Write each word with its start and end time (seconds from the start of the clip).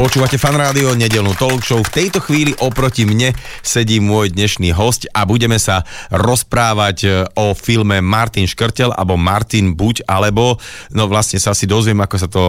Počúvate 0.00 0.40
fan 0.40 0.56
rádio, 0.56 0.96
nedelnú 0.96 1.36
talk 1.36 1.60
show. 1.60 1.76
V 1.84 1.92
tejto 1.92 2.24
chvíli 2.24 2.56
oproti 2.56 3.04
mne 3.04 3.36
sedí 3.60 4.00
môj 4.00 4.32
dnešný 4.32 4.72
host 4.72 5.04
a 5.12 5.28
budeme 5.28 5.60
sa 5.60 5.84
rozprávať 6.08 6.96
e, 7.04 7.08
o 7.36 7.52
filme 7.52 8.00
Martin 8.00 8.48
Škrtel 8.48 8.96
alebo 8.96 9.20
Martin 9.20 9.76
Buď 9.76 10.08
alebo, 10.08 10.56
no 10.96 11.04
vlastne 11.04 11.36
sa 11.36 11.52
si 11.52 11.68
dozviem, 11.68 12.00
ako 12.00 12.16
sa 12.16 12.28
to 12.32 12.44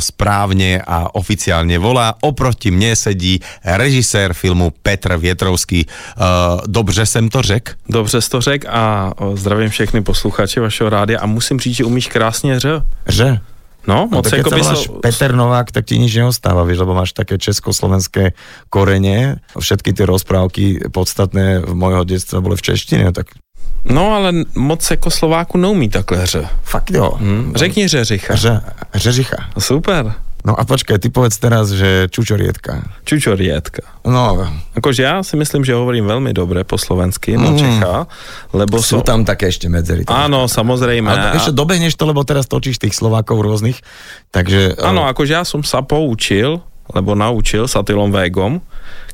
správne 0.00 0.80
a 0.80 1.12
oficiálne 1.12 1.76
volá. 1.76 2.16
Oproti 2.24 2.72
mne 2.72 2.96
sedí 2.96 3.36
režisér 3.60 4.32
filmu 4.32 4.72
Petr 4.72 5.20
Vietrovský. 5.20 5.84
Uh, 5.84 6.64
dobře 6.64 7.04
jsem 7.04 7.28
to 7.28 7.44
řek? 7.44 7.76
Dobře 7.84 8.16
jsi 8.20 8.30
to 8.30 8.40
řek 8.40 8.64
a 8.64 9.12
zdravím 9.34 9.68
všechny 9.68 10.00
posluchače 10.00 10.60
vašeho 10.60 10.88
rádia 10.88 11.20
a 11.20 11.28
musím 11.28 11.60
říct, 11.60 11.76
že 11.76 11.84
umíš 11.84 12.08
krásně 12.08 12.60
ř. 12.60 12.80
Že? 13.12 13.53
No, 13.86 14.08
No, 14.10 14.18
moc 14.18 14.24
tak 14.24 14.32
keď 14.32 14.38
jako 14.40 14.50
sa 14.50 14.56
voláš 14.56 14.80
slo- 14.88 15.00
Peter 15.00 15.30
Novák, 15.32 15.68
tak 15.70 15.84
ti 15.84 15.98
nič 15.98 16.12
neostáva, 16.16 16.64
vieš, 16.64 16.80
lebo 16.82 16.96
máš 16.96 17.12
také 17.12 17.36
československé 17.36 18.32
korene. 18.68 19.44
Všetky 19.52 19.92
tie 19.92 20.08
rozprávky 20.08 20.88
podstatné 20.88 21.60
v 21.60 21.72
mojho 21.74 22.04
detstva 22.04 22.40
boli 22.40 22.56
v 22.56 22.64
češtine, 22.64 23.12
tak 23.12 23.36
No, 23.84 24.16
ale 24.16 24.32
moc 24.56 24.80
jako 24.90 25.10
Slováku 25.10 25.58
neumí 25.58 25.88
takhle 25.92 26.26
ř. 26.26 26.48
fakt 26.64 26.90
jo. 26.90 27.12
Hm? 27.20 27.52
Řekni 27.56 27.88
řeřicha. 27.88 28.34
Že, 28.34 28.60
Řežicha. 28.94 29.36
Super. 29.58 30.12
No 30.44 30.52
a 30.52 30.60
počkaj, 30.68 31.00
ty 31.00 31.08
povedz 31.08 31.40
teraz, 31.40 31.72
že 31.72 32.12
čučorietka. 32.12 32.84
Čučorietka. 33.08 33.80
No, 34.04 34.44
Jakože 34.76 35.02
já 35.02 35.22
si 35.22 35.36
myslím, 35.40 35.64
že 35.64 35.72
hovorím 35.72 36.04
velmi 36.04 36.32
dobře 36.36 36.64
po 36.64 36.78
slovensky, 36.78 37.36
no 37.36 37.56
Čecha, 37.56 38.06
lebo 38.52 38.76
sú 38.76 39.00
so... 39.00 39.06
tam 39.08 39.24
také 39.24 39.48
ešte 39.48 39.72
medzery. 39.72 40.04
Áno, 40.04 40.44
samozrejme. 40.44 41.08
Ale 41.08 41.40
ešte 41.40 41.56
dobehneš 41.56 41.96
to, 41.96 42.04
lebo 42.04 42.28
teraz 42.28 42.44
točíš 42.44 42.76
tých 42.76 42.92
Slovákov 42.92 43.40
rôznych, 43.40 43.80
takže... 44.28 44.76
Áno, 44.84 45.08
eh, 45.08 45.16
akože 45.16 45.32
ja 45.32 45.48
som 45.48 45.64
sa 45.64 45.80
poučil, 45.80 46.60
lebo 46.92 47.16
naučil 47.16 47.64
s 47.64 47.72
Atilom 47.80 48.12
Végom. 48.12 48.60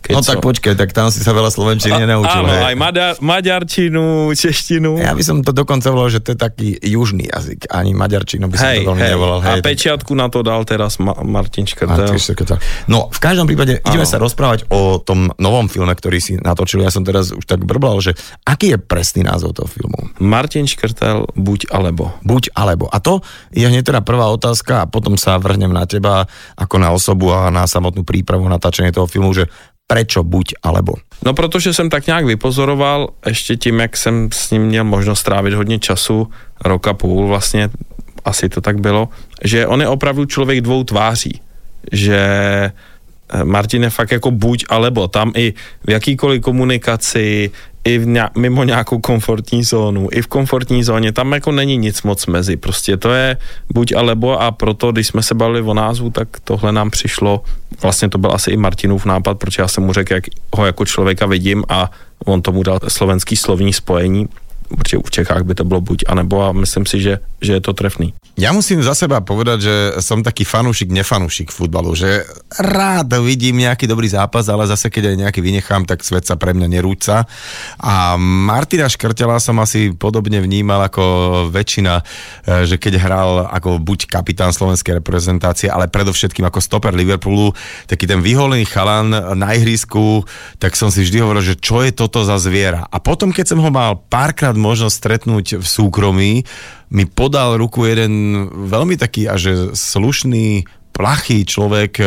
Keď 0.01 0.13
No 0.13 0.21
tak 0.21 0.37
som- 0.37 0.43
počkaj, 0.43 0.75
tak 0.75 0.91
tam 0.91 1.09
si 1.09 1.21
sa 1.21 1.31
veľa 1.31 1.49
slovenčiny 1.49 1.93
nenaučil. 1.95 2.41
Áno, 2.41 2.49
hej. 2.51 2.65
aj 2.67 2.75
maďar, 2.75 3.13
maďarčinu, 3.21 4.05
češtinu. 4.33 4.97
Ja 4.97 5.13
by 5.13 5.21
som 5.21 5.37
to 5.41 5.51
dokonca 5.51 5.87
volal, 5.87 6.09
že 6.09 6.19
to 6.19 6.33
je 6.33 6.39
taký 6.39 6.69
južný 6.79 7.27
jazyk. 7.27 7.69
Ani 7.69 7.93
maďarčinu 7.93 8.47
by 8.47 8.57
som 8.57 8.67
Hej, 8.67 8.79
to 8.79 8.89
veľmi 8.89 9.03
hej. 9.03 9.13
nevolal. 9.13 9.39
A 9.39 9.45
Hej, 9.53 9.61
pečiatku 9.61 10.13
na 10.13 10.27
to 10.27 10.41
dal 10.41 10.63
teraz 10.63 10.97
Ma- 10.97 11.21
Martin 11.21 11.65
A 11.65 11.71
Škrtel. 12.17 12.57
No, 12.87 13.09
v 13.09 13.19
každom 13.19 13.45
prípade 13.45 13.81
ideme 13.83 14.03
sa 14.03 14.17
rozprávať 14.17 14.65
o 14.69 14.97
tom 14.97 15.31
novom 15.37 15.67
filme, 15.67 15.91
ktorý 15.91 16.17
si 16.17 16.33
natočil. 16.35 16.81
Ja 16.81 16.89
som 16.89 17.03
teraz 17.03 17.31
už 17.31 17.45
tak 17.45 17.63
brblal, 17.63 18.01
že 18.01 18.17
aký 18.43 18.73
je 18.73 18.79
presný 18.79 19.23
názov 19.23 19.53
toho 19.53 19.69
filmu? 19.69 20.11
Martin 20.19 20.65
Škrtel, 20.65 21.29
buď 21.35 21.69
alebo. 21.69 22.17
Buď 22.23 22.53
alebo. 22.53 22.89
A 22.89 22.99
to 22.99 23.21
je 23.51 23.63
hneď 23.63 23.85
teda 23.85 24.01
prvá 24.01 24.29
otázka 24.29 24.83
a 24.83 24.89
potom 24.89 25.15
sa 25.15 25.37
vrhnem 25.37 25.71
na 25.71 25.85
teba 25.85 26.25
ako 26.55 26.77
na 26.77 26.89
osobu 26.91 27.31
a 27.31 27.49
na 27.49 27.65
samotnú 27.65 28.03
prípravu 28.03 28.47
natáčanie 28.47 28.91
toho 28.91 29.05
filmu, 29.05 29.33
že 29.33 29.47
prečo 29.91 30.23
buď 30.23 30.63
alebo. 30.63 31.03
No 31.27 31.35
protože 31.35 31.75
jsem 31.75 31.91
tak 31.91 32.07
nějak 32.07 32.25
vypozoroval, 32.25 33.11
ještě 33.27 33.57
tím, 33.57 33.81
jak 33.81 33.97
jsem 33.97 34.29
s 34.33 34.51
ním 34.51 34.63
měl 34.63 34.85
možnost 34.85 35.27
strávit 35.27 35.55
hodně 35.55 35.79
času, 35.79 36.31
rok 36.63 36.87
a 36.89 36.95
půl 36.95 37.27
vlastně, 37.27 37.71
asi 38.25 38.49
to 38.49 38.61
tak 38.61 38.81
bylo, 38.81 39.09
že 39.45 39.67
on 39.67 39.81
je 39.81 39.89
opravdu 39.89 40.25
člověk 40.25 40.61
dvou 40.61 40.85
tváří. 40.85 41.41
Že 41.93 42.19
eh, 42.23 43.45
Martin 43.45 43.83
je 43.83 43.91
fakt 43.91 44.13
jako 44.13 44.31
buď 44.31 44.65
alebo, 44.69 45.09
tam 45.09 45.33
i 45.35 45.55
v 45.87 45.91
jakýkoliv 45.91 46.43
komunikaci, 46.43 47.51
i 47.85 47.99
v 47.99 48.07
ně, 48.07 48.23
mimo 48.39 48.65
nějakou 48.65 48.99
komfortní 48.99 49.65
zónu, 49.65 50.09
i 50.13 50.23
v 50.23 50.27
komfortní 50.27 50.85
zóně, 50.85 51.13
tam 51.13 51.33
jako 51.33 51.53
není 51.53 51.77
nic 51.77 52.03
moc 52.03 52.27
mezi, 52.27 52.57
prostě 52.57 52.97
to 52.97 53.11
je 53.13 53.37
buď 53.73 53.93
alebo 53.93 54.43
a 54.43 54.51
proto, 54.51 54.93
když 54.93 55.07
jsme 55.07 55.23
se 55.23 55.35
bavili 55.35 55.63
o 55.63 55.75
názvu, 55.75 56.11
tak 56.11 56.29
tohle 56.45 56.73
nám 56.73 56.91
přišlo, 56.91 57.43
vlastně 57.83 58.09
to 58.09 58.19
byl 58.19 58.31
asi 58.33 58.51
i 58.51 58.57
Martinův 58.57 59.05
nápad, 59.05 59.39
protože 59.39 59.63
já 59.63 59.69
jsem 59.69 59.85
mu 59.85 59.93
řekl, 59.93 60.15
jak 60.15 60.25
ho 60.57 60.67
jako 60.67 60.85
člověka 60.85 61.27
vidím 61.27 61.65
a 61.69 61.91
on 62.25 62.43
tomu 62.43 62.63
dal 62.63 62.81
slovenský 62.89 63.37
slovní 63.37 63.73
spojení, 63.73 64.29
protože 64.77 64.99
v 64.99 65.11
Čechách 65.11 65.43
by 65.43 65.55
to 65.55 65.65
bylo 65.65 65.81
buď 65.81 66.05
a 66.07 66.15
nebo 66.15 66.43
a 66.43 66.53
myslím 66.53 66.87
si, 66.87 67.01
že, 67.01 67.19
že 67.41 67.53
je 67.59 67.63
to 67.63 67.73
trefný. 67.73 68.15
Ja 68.39 68.57
musím 68.57 68.81
za 68.81 68.95
seba 68.95 69.21
povedať, 69.21 69.59
že 69.61 69.75
som 70.01 70.25
taký 70.25 70.49
fanúšik, 70.49 70.89
nefanúšik 70.89 71.53
futbalu, 71.53 71.93
že 71.93 72.25
rád 72.57 73.13
vidím 73.21 73.61
nejaký 73.61 73.85
dobrý 73.85 74.09
zápas, 74.09 74.49
ale 74.49 74.65
zase 74.65 74.89
keď 74.89 75.13
aj 75.13 75.17
nejaký 75.29 75.41
vynechám, 75.45 75.85
tak 75.85 76.01
svet 76.01 76.25
sa 76.25 76.41
pre 76.41 76.57
mňa 76.57 76.69
nerúca. 76.71 77.29
A 77.83 78.17
Martina 78.17 78.89
Škrtela 78.89 79.37
som 79.43 79.59
asi 79.61 79.93
podobne 79.93 80.41
vnímal 80.41 80.89
ako 80.89 81.05
väčšina, 81.53 82.01
eh, 82.01 82.65
že 82.65 82.81
keď 82.81 83.03
hral 83.03 83.31
ako 83.51 83.83
buď 83.83 84.09
kapitán 84.09 84.55
slovenskej 84.55 85.03
reprezentácie, 85.03 85.69
ale 85.69 85.91
predovšetkým 85.93 86.47
ako 86.47 86.65
stoper 86.65 86.97
Liverpoolu, 86.97 87.53
taký 87.91 88.09
ten 88.09 88.25
vyholený 88.25 88.65
chalan 88.65 89.11
na 89.37 89.53
ihrisku, 89.53 90.25
tak 90.57 90.79
som 90.79 90.89
si 90.89 91.05
vždy 91.05 91.21
hovoril, 91.21 91.45
že 91.45 91.61
čo 91.61 91.85
je 91.85 91.93
toto 91.93 92.25
za 92.25 92.41
zviera. 92.41 92.89
A 92.89 93.03
potom, 93.03 93.35
keď 93.35 93.53
som 93.53 93.61
ho 93.61 93.69
mal 93.69 94.01
párkrát 94.09 94.57
možnosť 94.61 94.95
stretnúť 94.95 95.47
v 95.59 95.67
súkromí, 95.67 96.33
mi 96.93 97.05
podal 97.09 97.57
ruku 97.57 97.89
jeden 97.89 98.47
veľmi 98.69 99.01
taký 99.01 99.27
až 99.27 99.73
slušný 99.73 100.69
plachý 100.93 101.49
človek, 101.49 101.97
e, 101.97 102.05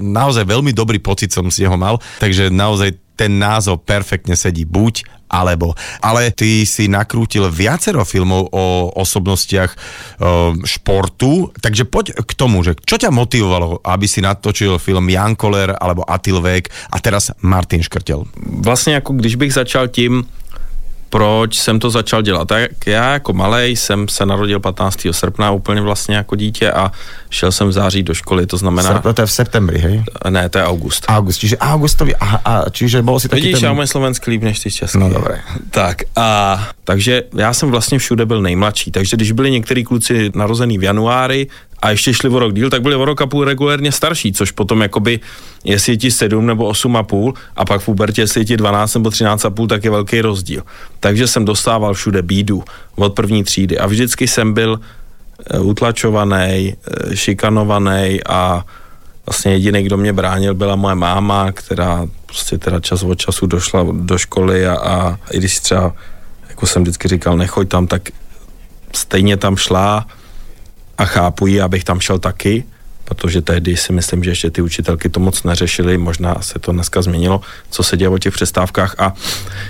naozaj 0.00 0.48
veľmi 0.48 0.72
dobrý 0.72 0.96
pocit 0.96 1.28
som 1.34 1.52
z 1.52 1.68
neho 1.68 1.76
mal, 1.76 2.00
takže 2.16 2.48
naozaj 2.48 2.96
ten 3.16 3.36
názov 3.36 3.84
perfektne 3.84 4.36
sedí 4.36 4.68
buď 4.68 5.04
alebo. 5.26 5.74
Ale 5.98 6.30
ty 6.30 6.62
si 6.68 6.86
nakrútil 6.86 7.50
viacero 7.50 8.06
filmov 8.06 8.52
o 8.54 8.94
osobnostiach 8.94 9.70
e, 9.72 9.76
športu, 10.62 11.50
takže 11.58 11.84
poď 11.88 12.14
k 12.22 12.32
tomu, 12.36 12.62
že 12.62 12.78
čo 12.86 12.94
ťa 12.94 13.10
motivovalo, 13.10 13.82
aby 13.82 14.06
si 14.06 14.22
natočil 14.22 14.78
film 14.78 15.10
Jan 15.10 15.34
Koller 15.34 15.74
alebo 15.74 16.06
Atil 16.06 16.38
Vek 16.38 16.70
a 16.94 16.96
teraz 17.02 17.34
Martin 17.42 17.82
Škrtel? 17.82 18.24
Vlastně 18.64 18.94
jako 18.94 19.12
když 19.12 19.34
bych 19.34 19.52
začal 19.52 19.88
tím, 19.88 20.24
proč 21.10 21.58
jsem 21.58 21.78
to 21.78 21.90
začal 21.90 22.22
dělat. 22.22 22.48
Tak 22.48 22.86
já 22.86 23.12
jako 23.12 23.32
malej 23.32 23.76
jsem 23.76 24.08
se 24.08 24.26
narodil 24.26 24.60
15. 24.60 24.98
srpna 25.10 25.50
úplně 25.50 25.80
vlastně 25.80 26.16
jako 26.16 26.36
dítě 26.36 26.72
a 26.72 26.92
šel 27.30 27.52
jsem 27.52 27.68
v 27.68 27.72
září 27.72 28.02
do 28.02 28.14
školy, 28.14 28.46
to 28.46 28.56
znamená... 28.56 28.90
Srp, 28.90 29.14
to 29.14 29.22
je 29.22 29.26
v 29.26 29.32
septembri, 29.32 29.78
hej? 29.78 30.04
Ne, 30.30 30.48
to 30.48 30.58
je 30.58 30.64
august. 30.64 31.04
August, 31.08 31.40
čiže 31.40 31.56
augustovi, 31.58 32.14
aha, 32.16 32.40
a, 32.44 32.70
čiže 32.70 33.02
bol 33.02 33.20
si 33.20 33.28
taký 33.28 33.42
Vidíš, 33.42 33.60
ten... 33.60 33.66
já 33.66 33.72
umím 33.72 33.86
slovenský 33.86 34.30
líp 34.30 34.42
než 34.42 34.60
ty 34.60 34.70
český. 34.70 34.98
No 34.98 35.10
dobré. 35.10 35.40
Tak 35.70 36.02
a 36.16 36.68
takže 36.84 37.22
já 37.36 37.52
jsem 37.54 37.70
vlastně 37.70 37.98
všude 37.98 38.26
byl 38.26 38.42
nejmladší, 38.42 38.90
takže 38.90 39.16
když 39.16 39.32
byli 39.32 39.50
některý 39.50 39.84
kluci 39.84 40.30
narozený 40.34 40.78
v 40.78 40.82
januári 40.82 41.46
a 41.82 41.90
ještě 41.90 42.14
šli 42.14 42.28
o 42.28 42.38
rok 42.38 42.54
díl, 42.54 42.70
tak 42.70 42.82
byli 42.82 42.94
o 42.94 43.04
rok 43.04 43.20
a 43.22 43.26
půl 43.26 43.44
regulérně 43.44 43.92
starší, 43.92 44.32
což 44.32 44.50
potom 44.50 44.80
jakoby, 44.82 45.20
jestli 45.64 45.92
je 45.92 45.96
ti 45.96 46.10
7 46.10 46.46
nebo 46.46 46.66
8 46.66 46.96
a 46.96 47.02
půl 47.02 47.34
a 47.56 47.64
pak 47.64 47.80
v 47.80 47.84
pubertě, 47.84 48.22
jestli 48.22 48.40
je 48.40 48.44
ti 48.44 48.56
12 48.56 48.94
nebo 48.94 49.10
13 49.10 49.44
a 49.44 49.50
půl, 49.50 49.66
tak 49.66 49.84
je 49.84 49.90
velký 49.90 50.20
rozdíl. 50.20 50.62
Takže 51.00 51.26
jsem 51.26 51.44
dostával 51.44 51.94
všude 51.94 52.22
bídu 52.22 52.64
od 52.94 53.14
první 53.14 53.44
třídy 53.44 53.78
a 53.78 53.86
vždycky 53.86 54.28
jsem 54.28 54.54
byl 54.54 54.80
eh, 55.50 55.58
utlačovaný, 55.58 56.74
eh, 56.74 57.16
šikanovaný 57.16 58.20
a 58.28 58.64
vlastně 59.26 59.52
jediný, 59.52 59.82
kdo 59.82 59.96
mě 59.96 60.12
bránil, 60.12 60.54
byla 60.54 60.76
moje 60.76 60.94
máma, 60.94 61.52
která 61.52 62.06
prostě 62.26 62.58
teda 62.58 62.80
čas 62.80 63.02
od 63.02 63.14
času 63.14 63.46
došla 63.46 63.86
do 63.92 64.18
školy 64.18 64.66
a, 64.66 64.74
a 64.74 65.18
i 65.30 65.38
když 65.38 65.60
třeba, 65.60 65.92
jako 66.48 66.66
jsem 66.66 66.82
vždycky 66.82 67.08
říkal, 67.08 67.36
nechoď 67.36 67.68
tam, 67.68 67.86
tak 67.86 68.02
stejně 68.92 69.36
tam 69.36 69.56
šla 69.56 70.06
a 70.98 71.04
chápu 71.04 71.46
ji, 71.46 71.60
abych 71.60 71.84
tam 71.84 72.00
šel 72.00 72.18
taky, 72.18 72.64
protože 73.04 73.42
tehdy 73.42 73.76
si 73.76 73.92
myslím, 73.92 74.24
že 74.24 74.30
ještě 74.30 74.50
ty 74.50 74.62
učitelky 74.62 75.08
to 75.08 75.20
moc 75.20 75.42
neřešily, 75.42 75.98
možná 75.98 76.34
se 76.40 76.58
to 76.58 76.72
dneska 76.72 77.02
změnilo, 77.02 77.40
co 77.70 77.82
se 77.82 77.96
děje 77.96 78.08
o 78.08 78.18
těch 78.18 78.34
přestávkách. 78.34 78.94
A 78.98 79.14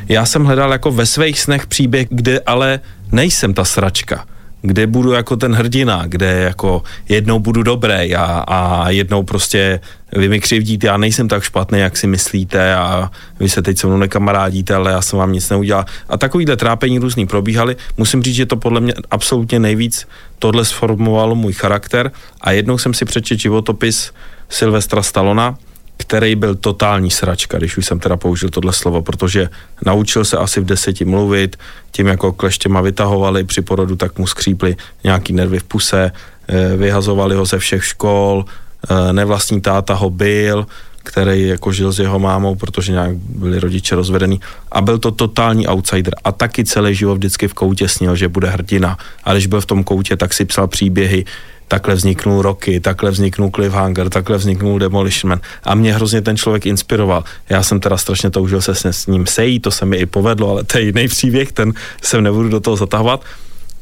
já 0.08 0.26
jsem 0.26 0.44
hledal 0.44 0.72
jako 0.72 0.90
ve 0.90 1.06
svých 1.06 1.40
snech 1.40 1.66
příběh, 1.66 2.06
kde 2.10 2.40
ale 2.40 2.80
nejsem 3.12 3.54
ta 3.54 3.64
sračka, 3.64 4.24
kde 4.66 4.86
budu 4.86 5.12
jako 5.12 5.36
ten 5.36 5.54
hrdina, 5.54 6.04
kde 6.06 6.26
jako 6.26 6.82
jednou 7.08 7.38
budu 7.38 7.62
dobrý 7.62 8.16
a, 8.16 8.24
a 8.46 8.90
jednou 8.90 9.22
prostě 9.22 9.80
vy 10.12 10.28
mi 10.28 10.40
křivdíte, 10.40 10.86
já 10.86 10.96
nejsem 10.96 11.28
tak 11.28 11.42
špatný, 11.42 11.78
jak 11.78 11.96
si 11.96 12.06
myslíte 12.06 12.74
a 12.74 13.10
vy 13.40 13.48
se 13.48 13.62
teď 13.62 13.78
se 13.78 13.86
mnou 13.86 13.96
nekamarádíte, 13.96 14.74
ale 14.74 14.90
já 14.90 15.02
jsem 15.02 15.18
vám 15.18 15.32
nic 15.32 15.50
neudělal. 15.50 15.84
A 16.08 16.18
takovýhle 16.18 16.56
trápení 16.56 16.98
různý 16.98 17.26
probíhaly. 17.26 17.76
Musím 17.96 18.22
říct, 18.22 18.34
že 18.34 18.46
to 18.46 18.56
podle 18.56 18.80
mě 18.80 18.94
absolutně 19.10 19.58
nejvíc 19.58 20.08
tohle 20.38 20.64
sformovalo 20.64 21.34
můj 21.34 21.52
charakter 21.52 22.10
a 22.40 22.52
jednou 22.52 22.78
jsem 22.78 22.94
si 22.94 23.04
přečet 23.04 23.40
životopis 23.40 24.12
Silvestra 24.48 25.02
Stalona, 25.02 25.58
který 25.96 26.34
byl 26.34 26.54
totální 26.54 27.10
sračka, 27.10 27.58
když 27.58 27.76
už 27.76 27.86
jsem 27.86 27.98
teda 28.00 28.16
použil 28.16 28.48
tohle 28.48 28.72
slovo, 28.72 29.02
protože 29.02 29.48
naučil 29.86 30.24
se 30.24 30.36
asi 30.36 30.60
v 30.60 30.64
deseti 30.64 31.04
mluvit, 31.04 31.56
tím 31.90 32.06
jako 32.06 32.32
kleštěma 32.32 32.80
vytahovali 32.80 33.44
při 33.44 33.62
porodu, 33.62 33.96
tak 33.96 34.18
mu 34.18 34.26
skřípli 34.26 34.76
nějaký 35.04 35.32
nervy 35.32 35.58
v 35.58 35.64
puse, 35.64 36.12
eh, 36.48 36.76
vyhazovali 36.76 37.34
ho 37.34 37.44
ze 37.44 37.58
všech 37.58 37.84
škol, 37.84 38.44
eh, 38.90 39.12
nevlastní 39.12 39.60
táta 39.60 39.94
ho 39.94 40.10
byl, 40.10 40.66
který 41.06 41.48
jako 41.48 41.72
žil 41.72 41.92
s 41.92 41.98
jeho 41.98 42.18
mámou, 42.18 42.54
protože 42.54 42.92
nějak 42.92 43.16
byli 43.16 43.60
rodiče 43.60 43.94
rozvedený. 43.94 44.40
A 44.72 44.80
byl 44.80 44.98
to 44.98 45.10
totální 45.10 45.68
outsider. 45.68 46.14
A 46.24 46.32
taky 46.32 46.64
celý 46.64 46.94
život 46.94 47.14
vždycky 47.14 47.48
v 47.48 47.54
koutě 47.54 47.88
snil, 47.88 48.16
že 48.16 48.28
bude 48.28 48.50
hrdina. 48.50 48.98
A 49.24 49.32
když 49.32 49.46
byl 49.46 49.60
v 49.60 49.66
tom 49.66 49.84
koutě, 49.84 50.16
tak 50.16 50.34
si 50.34 50.44
psal 50.44 50.66
příběhy, 50.66 51.24
takhle 51.68 51.94
vzniknul 51.94 52.42
Rocky, 52.42 52.80
takhle 52.80 53.10
vzniknul 53.10 53.50
Cliffhanger, 53.50 54.10
takhle 54.10 54.36
vzniknul 54.36 54.78
Demolition 54.78 55.28
Man. 55.28 55.40
A 55.64 55.74
mě 55.74 55.94
hrozně 55.94 56.22
ten 56.22 56.36
člověk 56.36 56.66
inspiroval. 56.66 57.24
Já 57.48 57.62
jsem 57.62 57.80
teda 57.80 57.96
strašně 57.96 58.30
toužil 58.30 58.60
se 58.60 58.74
s 58.74 59.06
ním 59.06 59.26
sejít, 59.26 59.62
to 59.62 59.70
se 59.70 59.86
mi 59.86 59.96
i 59.96 60.06
povedlo, 60.06 60.50
ale 60.50 60.64
to 60.64 60.78
je 60.78 60.84
jiný 60.84 61.08
příběh, 61.08 61.52
ten 61.52 61.72
se 62.02 62.20
nebudu 62.20 62.48
do 62.48 62.60
toho 62.60 62.76
zatahovat. 62.76 63.24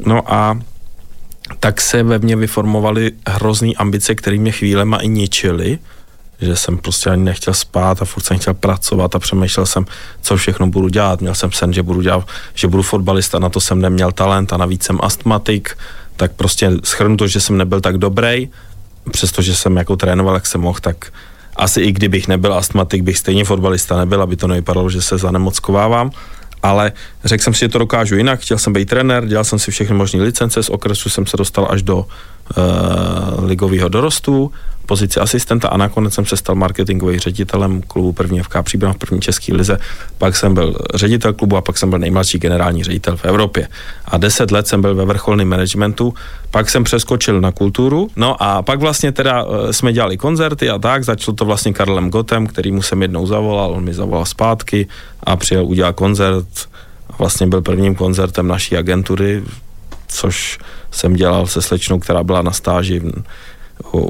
No 0.06 0.32
a 0.32 0.60
tak 1.60 1.80
se 1.80 2.02
ve 2.02 2.18
mně 2.18 2.36
vyformovaly 2.36 3.12
hrozný 3.28 3.76
ambice, 3.76 4.14
které 4.14 4.36
mě 4.36 4.52
chvílema 4.52 4.96
i 4.96 5.08
ničily, 5.08 5.78
že 6.40 6.56
jsem 6.56 6.78
prostě 6.78 7.10
ani 7.10 7.24
nechtěl 7.24 7.54
spát 7.54 8.02
a 8.02 8.04
furt 8.04 8.22
jsem 8.22 8.38
chtěl 8.38 8.54
pracovat 8.54 9.14
a 9.14 9.18
přemýšlel 9.18 9.66
jsem, 9.66 9.86
co 10.22 10.36
všechno 10.36 10.66
budu 10.66 10.88
dělat. 10.88 11.20
Měl 11.20 11.34
jsem 11.34 11.52
sen, 11.52 11.72
že 11.72 11.82
budu 11.82 12.00
dělat, 12.00 12.28
že 12.54 12.68
budu 12.68 12.82
fotbalista, 12.82 13.38
na 13.38 13.48
to 13.48 13.60
jsem 13.60 13.80
neměl 13.80 14.12
talent 14.12 14.52
a 14.52 14.56
navíc 14.56 14.84
jsem 14.84 14.98
astmatik, 15.02 15.76
tak 16.16 16.32
prostě 16.32 16.70
schrnu 16.84 17.16
to, 17.16 17.26
že 17.26 17.40
jsem 17.40 17.56
nebyl 17.56 17.80
tak 17.80 17.98
dobrý, 17.98 18.48
přestože 19.10 19.54
jsem 19.54 19.76
jako 19.76 19.96
trénoval, 19.96 20.34
jak 20.34 20.46
jsem 20.46 20.60
mohl, 20.60 20.78
tak 20.80 21.12
asi 21.56 21.80
i 21.80 21.92
kdybych 21.92 22.28
nebyl 22.28 22.54
astmatik, 22.54 23.02
bych 23.02 23.18
stejně 23.18 23.44
fotbalista 23.44 23.96
nebyl, 23.96 24.22
aby 24.22 24.36
to 24.36 24.46
nevypadalo, 24.46 24.90
že 24.90 25.02
se 25.02 25.18
zanemockovávám. 25.18 26.10
Ale 26.62 26.92
řekl 27.24 27.44
jsem 27.44 27.54
si, 27.54 27.60
že 27.60 27.68
to 27.68 27.78
dokážu 27.78 28.16
jinak, 28.16 28.40
chtěl 28.40 28.58
jsem 28.58 28.72
být 28.72 28.88
trenér, 28.88 29.26
dělal 29.26 29.44
jsem 29.44 29.58
si 29.58 29.70
všechny 29.70 29.96
možné 29.96 30.22
licence, 30.22 30.62
z 30.62 30.70
okresu 30.70 31.10
jsem 31.10 31.26
se 31.26 31.36
dostal 31.36 31.68
až 31.70 31.82
do 31.82 31.96
uh, 31.96 33.44
ligového 33.44 33.88
dorostu, 33.88 34.52
pozici 34.86 35.20
asistenta 35.20 35.68
a 35.68 35.76
nakonec 35.76 36.14
jsem 36.14 36.26
se 36.26 36.36
stal 36.36 36.54
marketingovým 36.54 37.20
ředitelem 37.20 37.82
klubu 37.82 38.12
první 38.12 38.42
FK 38.42 38.56
Příbram 38.62 38.92
v 38.92 38.96
první 38.96 39.20
české 39.20 39.54
lize. 39.54 39.78
Pak 40.18 40.36
jsem 40.36 40.54
byl 40.54 40.76
ředitel 40.94 41.32
klubu 41.32 41.56
a 41.56 41.60
pak 41.60 41.78
jsem 41.78 41.90
byl 41.90 41.98
nejmladší 41.98 42.38
generální 42.38 42.84
ředitel 42.84 43.16
v 43.16 43.24
Evropě. 43.24 43.68
A 44.04 44.16
deset 44.16 44.50
let 44.50 44.68
jsem 44.68 44.82
byl 44.82 44.94
ve 44.94 45.04
vrcholném 45.04 45.48
managementu, 45.48 46.14
pak 46.50 46.70
jsem 46.70 46.84
přeskočil 46.84 47.40
na 47.40 47.52
kulturu, 47.52 48.10
no 48.16 48.42
a 48.42 48.62
pak 48.62 48.80
vlastně 48.80 49.12
teda 49.12 49.44
uh, 49.44 49.70
jsme 49.70 49.92
dělali 49.92 50.16
koncerty 50.16 50.70
a 50.70 50.78
tak, 50.78 51.04
začalo 51.04 51.34
to 51.34 51.44
vlastně 51.44 51.72
Karlem 51.72 52.10
Gotem, 52.10 52.46
který 52.46 52.72
mu 52.72 52.82
jsem 52.82 53.02
jednou 53.02 53.26
zavolal, 53.26 53.70
on 53.70 53.84
mi 53.84 53.94
zavolal 53.94 54.24
zpátky 54.24 54.86
a 55.22 55.36
přijel 55.36 55.64
udělat 55.64 55.96
koncert. 55.96 56.48
A 57.10 57.16
vlastně 57.18 57.46
byl 57.46 57.62
prvním 57.62 57.94
koncertem 57.94 58.48
naší 58.48 58.76
agentury, 58.76 59.42
což 60.08 60.58
jsem 60.90 61.14
dělal 61.14 61.46
se 61.46 61.62
slečnou, 61.62 61.98
která 61.98 62.22
byla 62.22 62.42
na 62.42 62.52
stáži 62.52 63.02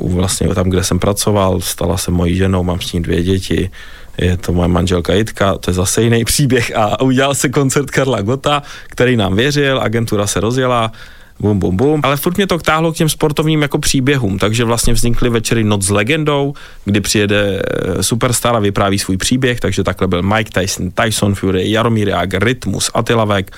vlastně 0.02 0.48
tam, 0.48 0.70
kde 0.70 0.84
jsem 0.84 0.98
pracoval, 0.98 1.60
stala 1.60 1.96
se 1.96 2.10
mojí 2.10 2.36
ženou, 2.36 2.62
mám 2.62 2.80
s 2.80 2.92
ní 2.92 3.02
dvě 3.02 3.22
děti, 3.22 3.70
je 4.18 4.36
to 4.36 4.52
moje 4.52 4.68
manželka 4.68 5.14
Jitka, 5.14 5.58
to 5.58 5.70
je 5.70 5.74
zase 5.74 6.02
jiný 6.02 6.24
příběh 6.24 6.72
a 6.76 7.00
udělal 7.00 7.34
se 7.34 7.48
koncert 7.48 7.90
Karla 7.90 8.22
Gota, 8.22 8.62
který 8.86 9.16
nám 9.16 9.36
věřil, 9.36 9.80
agentura 9.80 10.26
se 10.26 10.40
rozjela, 10.40 10.92
bum, 11.40 11.58
bum, 11.58 11.76
bum. 11.76 12.00
Ale 12.04 12.16
furt 12.16 12.36
mě 12.36 12.46
to 12.46 12.58
táhlo 12.58 12.92
k 12.92 12.96
těm 12.96 13.08
sportovním 13.08 13.62
jako 13.62 13.78
příběhům, 13.78 14.38
takže 14.38 14.64
vlastně 14.64 14.92
vznikly 14.92 15.30
večery 15.30 15.64
Noc 15.64 15.82
s 15.82 15.90
legendou, 15.90 16.54
kdy 16.84 17.00
přijede 17.00 17.62
eh, 17.62 18.02
superstar 18.02 18.56
a 18.56 18.58
vypráví 18.58 18.98
svůj 18.98 19.16
příběh, 19.16 19.60
takže 19.60 19.84
takhle 19.84 20.08
byl 20.08 20.22
Mike 20.22 20.60
Tyson, 20.60 20.90
Tyson 20.90 21.34
Fury, 21.34 21.70
Jaromír 21.70 22.08
Jágr, 22.08 22.44
Rytmus, 22.44 22.90
Attila 22.94 23.24
Vek, 23.24 23.50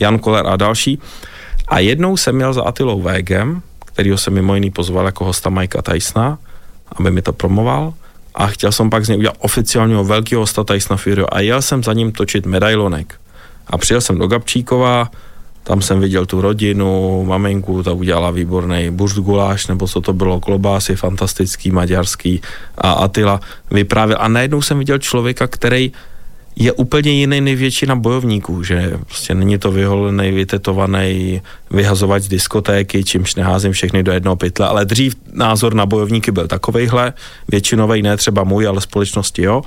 Jan 0.00 0.18
Koller 0.18 0.46
a 0.46 0.56
další. 0.56 0.98
A 1.68 1.78
jednou 1.78 2.16
jsem 2.16 2.36
měl 2.36 2.52
za 2.52 2.62
Atilou 2.62 3.00
Vegem, 3.00 3.62
kterýho 3.94 4.18
jsem 4.18 4.34
mimo 4.34 4.54
jiný 4.54 4.70
pozval 4.70 5.06
jako 5.06 5.24
hosta 5.24 5.50
Mikea 5.50 5.82
Tysona, 5.82 6.38
aby 6.96 7.10
mi 7.10 7.22
to 7.22 7.32
promoval 7.32 7.94
a 8.34 8.46
chtěl 8.46 8.72
jsem 8.72 8.90
pak 8.90 9.04
z 9.04 9.08
něj 9.08 9.18
udělat 9.18 9.36
oficiálního 9.38 10.04
velkého 10.04 10.42
hosta 10.42 10.64
Tysona 10.64 10.96
Fury 10.96 11.22
a 11.22 11.40
jel 11.40 11.62
jsem 11.62 11.82
za 11.82 11.92
ním 11.92 12.12
točit 12.12 12.46
medailonek. 12.46 13.14
A 13.66 13.78
přijel 13.78 14.00
jsem 14.00 14.18
do 14.18 14.26
Gabčíkova, 14.26 15.10
tam 15.64 15.82
jsem 15.82 16.00
viděl 16.00 16.26
tu 16.26 16.40
rodinu, 16.40 17.24
maminku, 17.24 17.82
ta 17.82 17.92
udělala 17.92 18.30
výborný 18.30 18.90
burst 18.90 19.18
guláš, 19.18 19.66
nebo 19.66 19.88
co 19.88 20.00
to 20.00 20.12
bylo, 20.12 20.40
klobásy, 20.40 20.96
fantastický, 20.96 21.70
maďarský 21.70 22.40
a 22.78 22.92
Atila 22.92 23.40
vyprávěl. 23.70 24.18
A 24.20 24.28
najednou 24.28 24.62
jsem 24.62 24.78
viděl 24.78 24.98
člověka, 24.98 25.46
který 25.46 25.92
je 26.56 26.72
úplně 26.72 27.10
jiný 27.10 27.40
než 27.40 27.58
většina 27.58 27.96
bojovníků, 27.96 28.62
že 28.62 28.92
prostě 29.06 29.34
není 29.34 29.58
to 29.58 29.72
vyholený, 29.72 30.32
vytetovaný 30.32 31.42
vyhazovat 31.70 32.22
z 32.22 32.28
diskotéky, 32.28 33.04
čímž 33.04 33.34
neházím 33.34 33.72
všechny 33.72 34.02
do 34.02 34.12
jednoho 34.12 34.36
pytle, 34.36 34.66
ale 34.66 34.84
dřív 34.84 35.14
názor 35.32 35.74
na 35.74 35.86
bojovníky 35.86 36.30
byl 36.30 36.48
takovejhle, 36.48 37.12
většinový 37.48 38.02
ne 38.02 38.16
třeba 38.16 38.44
můj, 38.44 38.66
ale 38.66 38.80
společnosti 38.80 39.42
jo. 39.42 39.62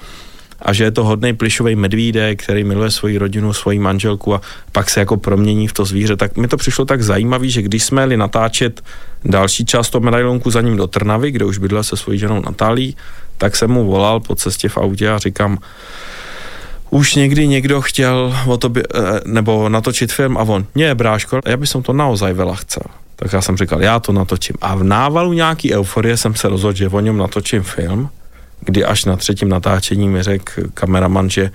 A 0.62 0.74
že 0.74 0.84
je 0.84 0.92
to 0.92 1.04
hodný 1.04 1.34
plišový 1.34 1.76
medvídek, 1.76 2.44
který 2.44 2.64
miluje 2.64 2.92
svoji 2.92 3.18
rodinu, 3.18 3.54
svoji 3.54 3.80
manželku 3.80 4.36
a 4.36 4.42
pak 4.72 4.90
se 4.90 5.00
jako 5.00 5.18
promění 5.18 5.68
v 5.68 5.74
to 5.74 5.86
zvíře, 5.86 6.16
tak 6.16 6.38
mi 6.38 6.48
to 6.48 6.58
přišlo 6.58 6.86
tak 6.86 7.04
zajímavý, 7.04 7.52
že 7.52 7.62
když 7.62 7.84
jsme 7.84 8.02
jeli 8.02 8.18
natáčet 8.18 8.84
další 9.26 9.66
část 9.66 9.90
toho 9.90 10.02
medailonku 10.02 10.52
za 10.52 10.62
ním 10.62 10.78
do 10.78 10.88
Trnavy, 10.88 11.32
kde 11.32 11.46
už 11.46 11.58
bydlel 11.58 11.84
se 11.84 11.98
svojí 11.98 12.20
ženou 12.20 12.42
Natálí, 12.42 12.96
tak 13.38 13.56
jsem 13.56 13.72
mu 13.72 13.86
volal 13.86 14.20
po 14.20 14.36
cestě 14.36 14.70
v 14.70 14.78
autě 14.78 15.10
a 15.10 15.18
říkám, 15.18 15.58
už 16.90 17.16
někdy 17.16 17.48
někdo 17.48 17.82
chtěl 17.82 18.36
o 18.48 18.58
tobě, 18.58 18.84
eh, 18.96 19.00
nebo 19.26 19.70
natočit 19.70 20.12
film 20.12 20.38
a 20.38 20.42
on, 20.42 20.66
nie, 20.76 20.96
bráško, 20.96 21.40
já 21.46 21.58
bych 21.58 21.70
to 21.70 21.94
naozaj 21.94 22.34
vela 22.34 22.56
chcel. 22.56 22.84
Tak 23.16 23.34
já 23.34 23.42
jsem 23.42 23.58
říkal, 23.58 23.82
já 23.82 24.00
to 24.00 24.12
natočím. 24.12 24.56
A 24.62 24.76
v 24.76 24.84
návalu 24.84 25.34
nějaký 25.34 25.74
euforie 25.74 26.18
jsem 26.18 26.36
se 26.36 26.50
rozhodl, 26.50 26.78
že 26.78 26.90
o 26.90 27.00
něm 27.00 27.18
natočím 27.18 27.64
film, 27.64 28.10
kdy 28.62 28.86
až 28.86 29.06
na 29.06 29.16
třetím 29.16 29.50
natáčení 29.50 30.08
mi 30.10 30.24
řekl 30.24 30.52
kameraman, 30.74 31.30
že 31.30 31.52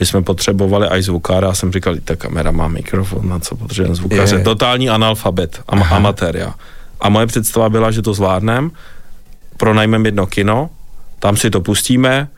my 0.00 0.06
jsme 0.06 0.22
potřebovali 0.22 0.88
aj 0.88 1.02
zvukára 1.02 1.50
a 1.50 1.54
jsem 1.54 1.72
říkal, 1.72 1.94
ta 2.04 2.16
kamera 2.16 2.50
má 2.50 2.68
mikrofon, 2.68 3.28
na 3.28 3.38
co 3.38 3.56
potřebujeme 3.56 3.94
zvukaře. 3.94 4.36
Je. 4.36 4.42
Totální 4.42 4.90
analfabet, 4.90 5.62
am- 5.68 5.86
amatér, 5.90 6.36
já. 6.36 6.54
A 7.00 7.08
moje 7.08 7.26
představa 7.26 7.68
byla, 7.68 7.90
že 7.90 8.02
to 8.02 8.14
zvládnem, 8.14 8.70
pronajmeme 9.56 10.08
jedno 10.08 10.26
kino, 10.26 10.70
tam 11.18 11.36
si 11.36 11.50
to 11.50 11.60
pustíme, 11.60 12.28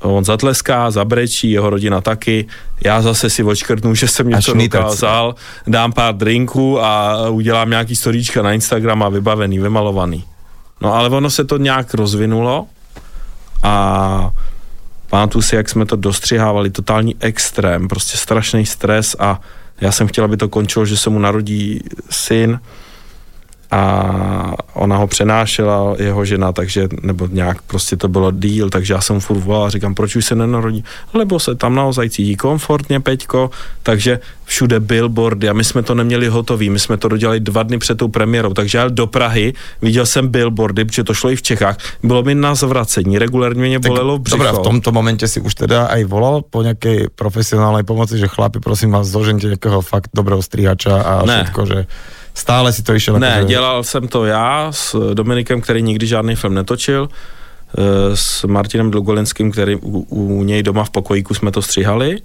on 0.00 0.24
zatleská, 0.24 0.90
zabrečí, 0.90 1.50
jeho 1.50 1.70
rodina 1.70 2.00
taky, 2.00 2.46
já 2.84 3.02
zase 3.02 3.30
si 3.30 3.42
očkrtnu, 3.44 3.94
že 3.94 4.08
jsem 4.08 4.28
něco 4.28 4.54
dokázal, 4.54 5.34
dám 5.66 5.92
pár 5.92 6.16
drinků 6.16 6.80
a 6.80 7.28
udělám 7.28 7.70
nějaký 7.70 7.96
storíčka 7.96 8.42
na 8.42 8.52
Instagram 8.52 9.02
a 9.02 9.08
vybavený, 9.08 9.58
vymalovaný. 9.58 10.24
No 10.80 10.94
ale 10.94 11.08
ono 11.08 11.30
se 11.30 11.44
to 11.44 11.56
nějak 11.56 11.94
rozvinulo 11.94 12.66
a 13.62 14.30
pamatuju 15.10 15.42
si, 15.42 15.56
jak 15.56 15.68
jsme 15.68 15.86
to 15.86 15.96
dostřihávali, 15.96 16.70
totální 16.70 17.16
extrém, 17.20 17.88
prostě 17.88 18.18
strašný 18.18 18.66
stres 18.66 19.16
a 19.18 19.40
já 19.80 19.92
jsem 19.92 20.06
chtěl, 20.06 20.24
aby 20.24 20.36
to 20.36 20.48
končilo, 20.48 20.86
že 20.86 20.96
se 20.96 21.10
mu 21.10 21.18
narodí 21.18 21.80
syn, 22.10 22.60
a 23.70 24.54
ona 24.74 24.96
ho 24.96 25.06
přenášela, 25.06 25.94
jeho 25.98 26.24
žena, 26.24 26.52
takže, 26.52 26.88
nebo 27.02 27.28
nějak 27.32 27.62
prostě 27.62 27.96
to 27.96 28.08
bylo 28.08 28.30
díl, 28.30 28.70
takže 28.70 28.94
já 28.94 29.00
jsem 29.00 29.20
furt 29.20 29.38
volal 29.38 29.64
a 29.64 29.70
říkám, 29.70 29.94
proč 29.94 30.16
už 30.16 30.24
se 30.24 30.34
nenarodí, 30.34 30.84
lebo 31.14 31.40
se 31.40 31.54
tam 31.54 31.74
naozaj 31.74 32.10
cítí 32.10 32.36
komfortně, 32.36 33.00
Peťko, 33.00 33.50
takže 33.82 34.20
všude 34.44 34.80
billboardy 34.80 35.48
a 35.48 35.52
my 35.52 35.64
jsme 35.64 35.82
to 35.82 35.94
neměli 35.94 36.28
hotový, 36.28 36.70
my 36.70 36.78
jsme 36.78 36.96
to 36.96 37.08
dodělali 37.08 37.40
dva 37.40 37.62
dny 37.62 37.78
před 37.78 37.98
tou 37.98 38.08
premiérou, 38.08 38.54
takže 38.54 38.78
já 38.78 38.88
do 38.88 39.06
Prahy, 39.06 39.52
viděl 39.82 40.06
jsem 40.06 40.28
billboardy, 40.28 40.84
protože 40.84 41.04
to 41.04 41.14
šlo 41.14 41.30
i 41.30 41.36
v 41.36 41.42
Čechách, 41.42 41.76
bylo 42.02 42.22
mi 42.22 42.34
na 42.34 42.54
zvracení, 42.54 43.18
regulérně 43.18 43.62
mě 43.62 43.78
bolelo 43.78 44.18
břicho. 44.18 44.36
Dobrá, 44.36 44.52
v 44.52 44.62
tomto 44.62 44.92
momentě 44.92 45.28
si 45.28 45.40
už 45.40 45.54
teda 45.54 45.86
aj 45.86 46.04
volal 46.04 46.42
po 46.50 46.62
nějaké 46.62 47.06
profesionální 47.14 47.84
pomoci, 47.84 48.18
že 48.18 48.28
chlapi, 48.28 48.60
prosím 48.60 48.90
vás, 48.90 49.06
zožente 49.06 49.46
nějakého 49.46 49.80
fakt 49.80 50.10
dobrého 50.14 50.42
stříhača 50.42 51.02
a 51.02 51.26
ne. 51.26 51.42
všetko, 51.42 51.66
že 51.66 51.86
Stále 52.38 52.72
si 52.72 52.82
to 52.82 52.94
išel? 52.94 53.18
Ne, 53.18 53.36
že... 53.40 53.44
dělal 53.44 53.84
jsem 53.84 54.08
to 54.08 54.24
já 54.24 54.72
s 54.72 55.14
Dominikem, 55.14 55.60
který 55.60 55.82
nikdy 55.82 56.06
žádný 56.06 56.34
film 56.34 56.54
netočil, 56.54 57.08
eh, 57.10 58.16
s 58.16 58.44
Martinem 58.44 58.90
Dlugolenským, 58.90 59.50
který 59.50 59.76
u, 59.76 60.06
u 60.08 60.44
něj 60.44 60.62
doma 60.62 60.84
v 60.84 60.90
pokojíku 60.90 61.34
jsme 61.34 61.50
to 61.50 61.62
stříhali 61.62 62.18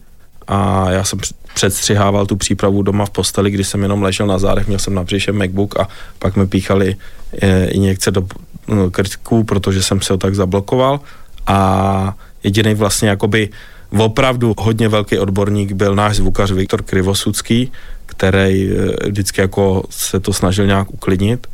a 0.48 0.92
já 0.92 1.04
jsem 1.04 1.20
předstřihával 1.54 2.26
tu 2.26 2.36
přípravu 2.36 2.82
doma 2.82 3.06
v 3.06 3.10
posteli, 3.10 3.52
kdy 3.52 3.64
jsem 3.64 3.82
jenom 3.82 4.04
ležel 4.04 4.28
na 4.28 4.38
zádech, 4.38 4.68
měl 4.68 4.80
jsem 4.80 4.94
na 4.94 5.04
břiše 5.04 5.32
MacBook 5.32 5.80
a 5.80 5.88
pak 6.20 6.36
mi 6.36 6.48
píchali 6.48 6.96
eh, 7.42 7.66
injekce 7.66 8.12
do 8.12 8.28
no, 8.68 8.92
krtku, 8.92 9.44
protože 9.44 9.84
jsem 9.84 10.02
se 10.02 10.14
ho 10.14 10.18
tak 10.18 10.36
zablokoval 10.36 11.00
a 11.48 12.14
jediný 12.44 12.74
vlastně 12.74 13.10
jakoby 13.10 13.50
opravdu 13.98 14.54
hodně 14.58 14.90
velký 14.90 15.20
odborník 15.20 15.72
byl 15.72 15.96
náš 15.96 16.16
zvukař 16.16 16.52
Viktor 16.52 16.82
Krivosudský, 16.82 17.72
který 18.18 18.72
eh, 18.72 19.10
vždycky 19.10 19.42
jako 19.42 19.84
se 19.90 20.20
to 20.20 20.34
snažil 20.34 20.66
nějak 20.66 20.94
uklidnit. 20.94 21.48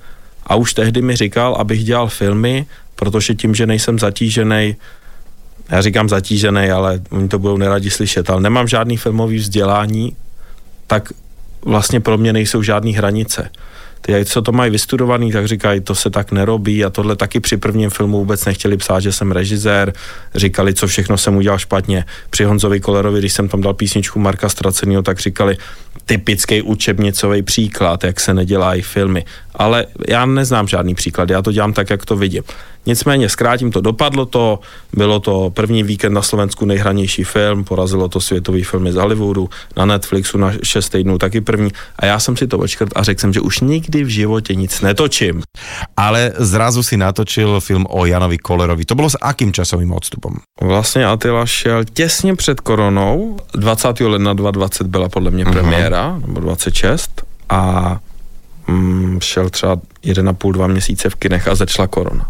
A 0.45 0.55
už 0.55 0.73
tehdy 0.73 1.01
mi 1.01 1.15
říkal, 1.15 1.55
abych 1.55 1.83
dělal 1.83 2.07
filmy, 2.07 2.65
protože 2.95 3.35
tím, 3.35 3.55
že 3.55 3.65
nejsem 3.65 3.99
zatížený, 3.99 4.75
já 5.69 5.81
říkám 5.81 6.09
zatížený, 6.09 6.71
ale 6.71 7.01
oni 7.09 7.27
to 7.27 7.39
budou 7.39 7.57
neradi 7.57 7.89
slyšet, 7.89 8.29
ale 8.29 8.41
nemám 8.41 8.67
žádný 8.67 8.97
filmový 8.97 9.37
vzdělání, 9.37 10.15
tak 10.87 11.09
vlastně 11.65 11.99
pro 11.99 12.17
mě 12.17 12.33
nejsou 12.33 12.63
žádné 12.63 12.91
hranice. 12.91 13.49
ty, 14.01 14.25
co 14.25 14.41
to 14.41 14.51
mají 14.51 14.71
vystudovaný, 14.71 15.31
tak 15.31 15.47
říkají, 15.47 15.81
to 15.81 15.95
se 15.95 16.09
tak 16.09 16.31
nerobí 16.31 16.85
a 16.85 16.89
tohle 16.89 17.15
taky 17.15 17.39
při 17.39 17.57
prvním 17.57 17.89
filmu 17.89 18.17
vůbec 18.17 18.45
nechtěli 18.45 18.77
psát, 18.77 18.99
že 18.99 19.11
jsem 19.11 19.31
režisér, 19.31 19.93
říkali, 20.35 20.73
co 20.73 20.87
všechno 20.87 21.17
jsem 21.17 21.35
udělal 21.35 21.59
špatně. 21.59 22.05
Při 22.29 22.43
Honzovi 22.43 22.79
Kolerovi, 22.79 23.19
když 23.19 23.33
jsem 23.33 23.47
tam 23.47 23.61
dal 23.61 23.73
písničku 23.73 24.19
Marka 24.19 24.49
Stracenýho, 24.49 25.01
tak 25.01 25.19
říkali, 25.19 25.57
typický 26.05 26.61
učebnicový 26.61 27.41
příklad, 27.41 28.03
jak 28.03 28.19
se 28.19 28.33
nedělají 28.33 28.81
filmy. 28.81 29.25
Ale 29.55 29.85
já 30.07 30.25
neznám 30.25 30.67
žádný 30.67 30.95
příklad, 30.95 31.29
já 31.29 31.41
to 31.41 31.51
dělám 31.51 31.73
tak, 31.73 31.89
jak 31.89 32.05
to 32.05 32.15
vidím. 32.15 32.43
Nicméně 32.85 33.29
zkrátím 33.29 33.71
to, 33.71 33.81
dopadlo 33.81 34.25
to, 34.25 34.59
bylo 34.93 35.19
to 35.19 35.49
první 35.49 35.83
víkend 35.83 36.13
na 36.13 36.21
Slovensku 36.21 36.65
nejhranější 36.65 37.23
film, 37.23 37.63
porazilo 37.63 38.09
to 38.09 38.21
světový 38.21 38.63
filmy 38.63 38.91
z 38.91 38.95
Hollywoodu, 38.95 39.49
na 39.77 39.85
Netflixu 39.85 40.37
na 40.37 40.53
6 40.63 40.89
týdnů 40.89 41.17
taky 41.17 41.41
první 41.41 41.71
a 41.99 42.05
já 42.05 42.19
jsem 42.19 42.37
si 42.37 42.47
to 42.47 42.57
očkrt 42.57 42.89
a 42.95 43.03
řekl 43.03 43.21
jsem, 43.21 43.33
že 43.33 43.41
už 43.41 43.59
nikdy 43.59 44.03
v 44.03 44.07
životě 44.07 44.55
nic 44.55 44.81
netočím. 44.81 45.41
Ale 45.97 46.31
zrazu 46.37 46.83
si 46.83 46.97
natočil 46.97 47.59
film 47.59 47.85
o 47.89 48.05
Janovi 48.05 48.37
Kolerovi. 48.37 48.85
To 48.85 48.95
bylo 48.95 49.09
s 49.09 49.17
akým 49.21 49.53
časovým 49.53 49.91
odstupem? 49.91 50.33
Vlastně 50.61 51.05
Attila 51.05 51.45
šel 51.45 51.83
těsně 51.93 52.35
před 52.35 52.61
koronou, 52.61 53.37
20. 53.53 53.99
ledna 53.99 54.33
2020 54.33 54.87
byla 54.87 55.09
podle 55.09 55.31
mě 55.31 55.45
premiéra, 55.45 55.88
uh-huh. 55.88 55.88
Nebo 56.27 56.39
26 56.39 57.23
a 57.49 57.97
mm, 58.67 59.19
šel 59.21 59.49
třeba 59.49 59.75
1,5-2 60.03 60.67
měsíce 60.67 61.09
v 61.09 61.15
kinech 61.15 61.47
a 61.47 61.55
začala 61.55 61.87
korona. 61.87 62.25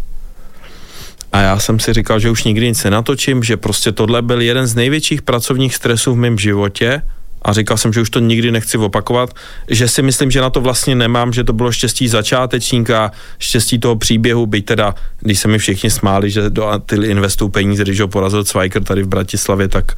A 1.32 1.40
já 1.40 1.58
jsem 1.58 1.80
si 1.80 1.92
říkal, 1.92 2.20
že 2.20 2.30
už 2.30 2.44
nikdy 2.44 2.66
nic 2.66 2.84
nenatočím, 2.84 3.42
že 3.42 3.56
prostě 3.56 3.92
tohle 3.92 4.22
byl 4.22 4.40
jeden 4.40 4.66
z 4.66 4.74
největších 4.74 5.22
pracovních 5.22 5.74
stresů 5.74 6.12
v 6.12 6.16
mém 6.16 6.38
životě 6.38 7.02
a 7.42 7.52
říkal 7.52 7.76
jsem, 7.76 7.92
že 7.92 8.00
už 8.00 8.10
to 8.10 8.20
nikdy 8.20 8.52
nechci 8.52 8.78
opakovat, 8.78 9.34
že 9.68 9.88
si 9.88 10.02
myslím, 10.02 10.30
že 10.30 10.40
na 10.40 10.50
to 10.50 10.60
vlastně 10.60 10.94
nemám, 10.94 11.32
že 11.32 11.44
to 11.44 11.52
bylo 11.52 11.72
štěstí 11.72 12.08
začátečníka, 12.08 13.12
štěstí 13.38 13.78
toho 13.78 13.96
příběhu, 13.96 14.46
byť 14.46 14.64
teda, 14.64 14.94
když 15.20 15.38
se 15.38 15.48
mi 15.48 15.58
všichni 15.58 15.90
smáli, 15.90 16.30
že 16.30 16.50
do 16.50 16.72
ty 16.86 16.96
investují 16.96 17.50
peníze, 17.50 17.82
když 17.82 18.00
ho 18.00 18.08
porazil 18.08 18.44
Cvajker 18.44 18.84
tady 18.84 19.02
v 19.02 19.08
Bratislavě, 19.08 19.68
tak 19.68 19.96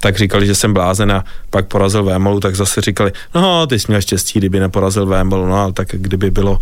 tak 0.00 0.16
říkali, 0.16 0.46
že 0.46 0.54
jsem 0.54 0.74
blázen 0.74 1.12
a 1.12 1.24
pak 1.50 1.66
porazil 1.66 2.04
Vémolu, 2.04 2.40
tak 2.40 2.56
zase 2.56 2.80
říkali, 2.80 3.12
no 3.34 3.66
ty 3.66 3.78
jsi 3.78 3.86
měl 3.88 4.00
štěstí, 4.00 4.38
kdyby 4.38 4.60
neporazil 4.60 5.06
Vémolu, 5.06 5.46
no 5.46 5.56
ale 5.56 5.72
tak 5.72 5.88
kdyby 5.92 6.30
bylo 6.30 6.58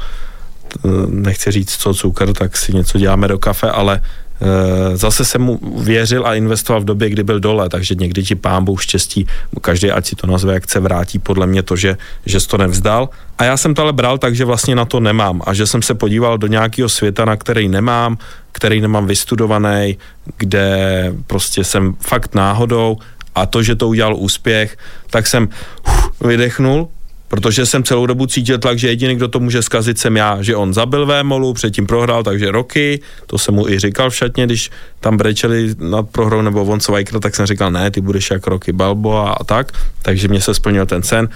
nechci 1.09 1.51
říct 1.51 1.77
co 1.77 1.95
cukr, 1.95 2.33
tak 2.33 2.57
si 2.57 2.75
něco 2.75 2.99
děláme 2.99 3.29
do 3.29 3.39
kafe, 3.39 3.71
ale 3.71 4.01
e, 4.01 4.97
zase 4.97 5.25
jsem 5.25 5.43
mu 5.43 5.61
věřil 5.83 6.27
a 6.27 6.35
investoval 6.35 6.81
v 6.81 6.85
době, 6.85 7.11
kdy 7.11 7.23
byl 7.23 7.41
dole, 7.41 7.69
takže 7.69 7.95
někdy 7.95 8.23
ti 8.23 8.35
pán 8.35 8.65
Bůh 8.65 8.83
štěstí, 8.83 9.27
každý 9.61 9.91
ať 9.91 10.07
si 10.07 10.17
to 10.17 10.27
nazve, 10.27 10.55
jak 10.55 10.63
chce 10.63 10.81
vrátí, 10.81 11.19
podle 11.19 11.47
mě 11.47 11.63
to, 11.63 11.77
že, 11.77 11.97
že 12.27 12.47
to 12.47 12.59
nevzdal. 12.59 13.09
A 13.39 13.45
já 13.45 13.57
jsem 13.57 13.75
to 13.75 13.83
ale 13.83 13.93
bral 13.93 14.19
tak, 14.19 14.35
že 14.35 14.45
vlastně 14.45 14.75
na 14.75 14.85
to 14.85 15.01
nemám 15.01 15.43
a 15.47 15.55
že 15.55 15.67
jsem 15.67 15.83
se 15.83 15.95
podíval 15.95 16.39
do 16.39 16.47
nějakého 16.47 16.89
světa, 16.89 17.25
na 17.25 17.37
který 17.37 17.69
nemám, 17.69 18.19
který 18.53 18.81
nemám 18.81 19.07
vystudovaný, 19.07 19.99
kde 20.37 21.13
prostě 21.27 21.65
jsem 21.65 21.95
fakt 22.01 22.35
náhodou 22.35 22.97
a 23.41 23.47
to, 23.47 23.63
že 23.63 23.75
to 23.75 23.89
udělal 23.89 24.17
úspěch, 24.17 24.77
tak 25.11 25.27
jsem 25.27 25.49
uf, 25.89 26.11
vydechnul, 26.21 26.89
protože 27.29 27.67
jsem 27.67 27.85
celou 27.85 28.07
dobu 28.07 28.27
cítil 28.27 28.59
tlak, 28.59 28.79
že 28.79 28.89
jediný, 28.89 29.15
kdo 29.15 29.29
to 29.29 29.41
může 29.41 29.63
zkazit, 29.63 29.99
jsem 29.99 30.17
já, 30.17 30.43
že 30.43 30.57
on 30.57 30.75
zabil 30.75 31.07
Vémolu, 31.07 31.55
předtím 31.55 31.87
prohrál, 31.87 32.23
takže 32.23 32.51
roky, 32.51 33.01
to 33.27 33.39
jsem 33.39 33.55
mu 33.55 33.69
i 33.69 33.79
říkal 33.79 34.11
v 34.11 34.17
šatně, 34.17 34.47
když 34.47 34.71
tam 35.01 35.17
brečeli 35.17 35.75
nad 35.79 36.09
prohrou 36.09 36.43
nebo 36.43 36.65
von 36.65 36.81
Svajkr, 36.81 37.21
tak 37.21 37.37
jsem 37.37 37.47
říkal, 37.47 37.71
ne, 37.71 37.91
ty 37.91 38.01
budeš 38.01 38.31
jak 38.31 38.47
roky 38.47 38.73
Balbo 38.73 39.17
a, 39.17 39.33
a 39.33 39.45
tak, 39.45 39.73
takže 40.03 40.29
mě 40.29 40.41
se 40.41 40.55
splnil 40.55 40.87
ten 40.87 41.03
sen. 41.03 41.29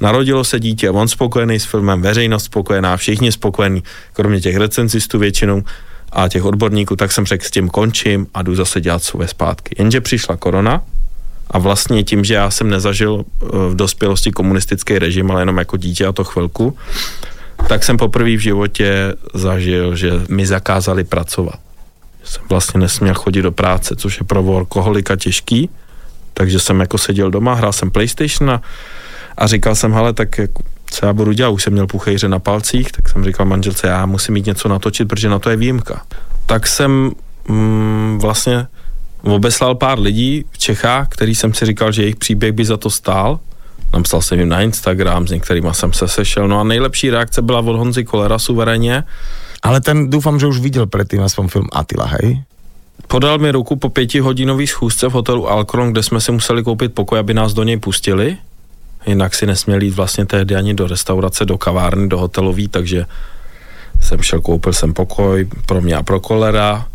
Narodilo 0.00 0.44
se 0.44 0.60
dítě, 0.60 0.90
on 0.90 1.08
spokojený 1.08 1.60
s 1.60 1.64
filmem, 1.64 2.02
veřejnost 2.02 2.44
spokojená, 2.44 2.96
všichni 2.96 3.32
spokojení, 3.32 3.82
kromě 4.12 4.40
těch 4.40 4.56
recenzistů 4.56 5.18
většinou 5.18 5.62
a 6.12 6.28
těch 6.28 6.44
odborníků, 6.44 6.96
tak 6.96 7.12
jsem 7.12 7.26
řekl, 7.26 7.44
s 7.44 7.50
tím 7.50 7.68
končím 7.68 8.26
a 8.34 8.42
jdu 8.42 8.54
zase 8.54 8.80
dělat 8.80 9.02
své 9.02 9.28
zpátky. 9.28 9.74
Jenže 9.78 10.00
přišla 10.00 10.36
korona, 10.36 10.82
a 11.52 11.58
vlastně 11.58 12.04
tím, 12.04 12.24
že 12.24 12.34
já 12.34 12.50
jsem 12.50 12.70
nezažil 12.70 13.24
eh, 13.24 13.46
v 13.68 13.74
dospělosti 13.74 14.32
komunistický 14.32 14.98
režim, 14.98 15.30
ale 15.30 15.42
jenom 15.42 15.58
jako 15.58 15.76
dítě 15.76 16.06
a 16.06 16.12
to 16.12 16.24
chvilku, 16.24 16.76
tak 17.68 17.84
jsem 17.84 17.96
poprvé 17.96 18.36
v 18.36 18.38
životě 18.38 19.14
zažil, 19.34 19.96
že 19.96 20.10
mi 20.28 20.46
zakázali 20.46 21.04
pracovat. 21.04 21.54
Jsem 22.24 22.42
vlastně 22.48 22.80
nesměl 22.80 23.14
chodit 23.14 23.42
do 23.42 23.52
práce, 23.52 23.96
což 23.96 24.20
je 24.20 24.24
pro 24.24 24.56
alkoholika 24.56 25.16
těžký, 25.16 25.70
takže 26.34 26.58
jsem 26.58 26.80
jako 26.80 26.98
seděl 26.98 27.30
doma, 27.30 27.54
hrál 27.54 27.72
jsem 27.72 27.90
PlayStation 27.90 28.50
a, 28.50 28.62
a 29.36 29.46
říkal 29.46 29.74
jsem, 29.74 29.92
hele, 29.92 30.12
tak 30.12 30.38
jako, 30.38 30.62
co 30.90 31.06
já 31.06 31.12
budu 31.12 31.32
dělat, 31.32 31.50
už 31.50 31.62
jsem 31.62 31.72
měl 31.72 31.86
puchejře 31.86 32.28
na 32.28 32.38
palcích, 32.38 32.92
tak 32.92 33.08
jsem 33.08 33.24
říkal 33.24 33.46
manželce, 33.46 33.86
já 33.86 34.06
musím 34.06 34.34
mít 34.34 34.46
něco 34.46 34.68
natočit, 34.68 35.08
protože 35.08 35.28
na 35.28 35.38
to 35.38 35.50
je 35.50 35.56
výjimka. 35.56 36.02
Tak 36.46 36.66
jsem 36.66 37.10
mm, 37.48 38.18
vlastně 38.22 38.66
obeslal 39.22 39.74
pár 39.74 39.98
lidí 39.98 40.44
v 40.50 40.58
Čechách, 40.58 41.08
který 41.08 41.34
jsem 41.34 41.54
si 41.54 41.66
říkal, 41.66 41.92
že 41.92 42.02
jejich 42.02 42.16
příběh 42.16 42.52
by 42.52 42.64
za 42.64 42.76
to 42.76 42.90
stál. 42.90 43.40
Napsal 43.92 44.22
jsem 44.22 44.38
jim 44.38 44.48
na 44.48 44.60
Instagram, 44.60 45.26
s 45.28 45.30
některými 45.30 45.68
jsem 45.72 45.92
se 45.92 46.08
sešel. 46.08 46.48
No 46.48 46.60
a 46.60 46.64
nejlepší 46.64 47.10
reakce 47.10 47.42
byla 47.42 47.60
od 47.60 47.76
Honzy 47.76 48.04
Kolera 48.04 48.38
suverénně. 48.38 49.04
Ale 49.62 49.80
ten 49.80 50.10
doufám, 50.10 50.40
že 50.40 50.46
už 50.46 50.58
viděl 50.58 50.86
předtím 50.86 51.22
aspoň 51.22 51.48
film 51.48 51.66
Attila, 51.72 52.06
hej? 52.06 52.42
Podal 53.06 53.38
mi 53.38 53.50
ruku 53.50 53.76
po 53.76 53.88
pětihodinové 53.88 54.66
schůzce 54.66 55.08
v 55.08 55.12
hotelu 55.12 55.50
Alcron, 55.50 55.92
kde 55.92 56.02
jsme 56.02 56.20
si 56.20 56.32
museli 56.32 56.62
koupit 56.62 56.94
pokoj, 56.94 57.18
aby 57.18 57.34
nás 57.34 57.52
do 57.52 57.62
něj 57.62 57.76
pustili. 57.76 58.36
Jinak 59.06 59.34
si 59.34 59.46
nesměli 59.46 59.86
jít 59.86 59.94
vlastně 59.94 60.26
tehdy 60.26 60.54
ani 60.56 60.74
do 60.74 60.86
restaurace, 60.86 61.44
do 61.44 61.58
kavárny, 61.58 62.08
do 62.08 62.18
hotelový, 62.18 62.68
takže 62.68 63.06
jsem 64.00 64.22
šel, 64.22 64.40
koupil 64.40 64.72
jsem 64.72 64.94
pokoj 64.94 65.48
pro 65.66 65.80
mě 65.80 65.96
a 65.96 66.02
pro 66.02 66.20
kolera 66.20 66.86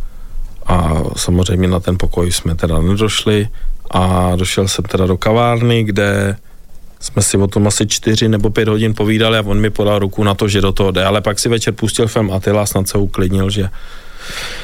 a 0.68 1.04
samozřejmě 1.16 1.68
na 1.68 1.80
ten 1.80 1.98
pokoj 1.98 2.32
jsme 2.32 2.56
teda 2.56 2.82
nedošli 2.82 3.48
a 3.92 4.36
došel 4.36 4.68
jsem 4.68 4.86
teda 4.86 5.06
do 5.06 5.18
kavárny, 5.18 5.84
kde 5.84 6.36
jsme 7.00 7.22
si 7.22 7.38
o 7.38 7.48
tom 7.48 7.68
asi 7.68 7.88
čtyři 7.88 8.30
nebo 8.30 8.50
pět 8.50 8.68
hodin 8.68 8.94
povídali 8.94 9.38
a 9.38 9.42
on 9.46 9.60
mi 9.60 9.70
podal 9.70 10.00
ruku 10.00 10.24
na 10.24 10.34
to, 10.34 10.48
že 10.48 10.62
do 10.62 10.72
toho 10.72 10.92
jde, 10.92 11.06
ale 11.06 11.22
pak 11.22 11.40
si 11.40 11.50
večer 11.50 11.74
pustil 11.74 12.08
film 12.08 12.32
Attila, 12.32 12.66
snad 12.66 12.90
se 12.90 12.98
uklidnil, 12.98 13.50
že 13.50 13.70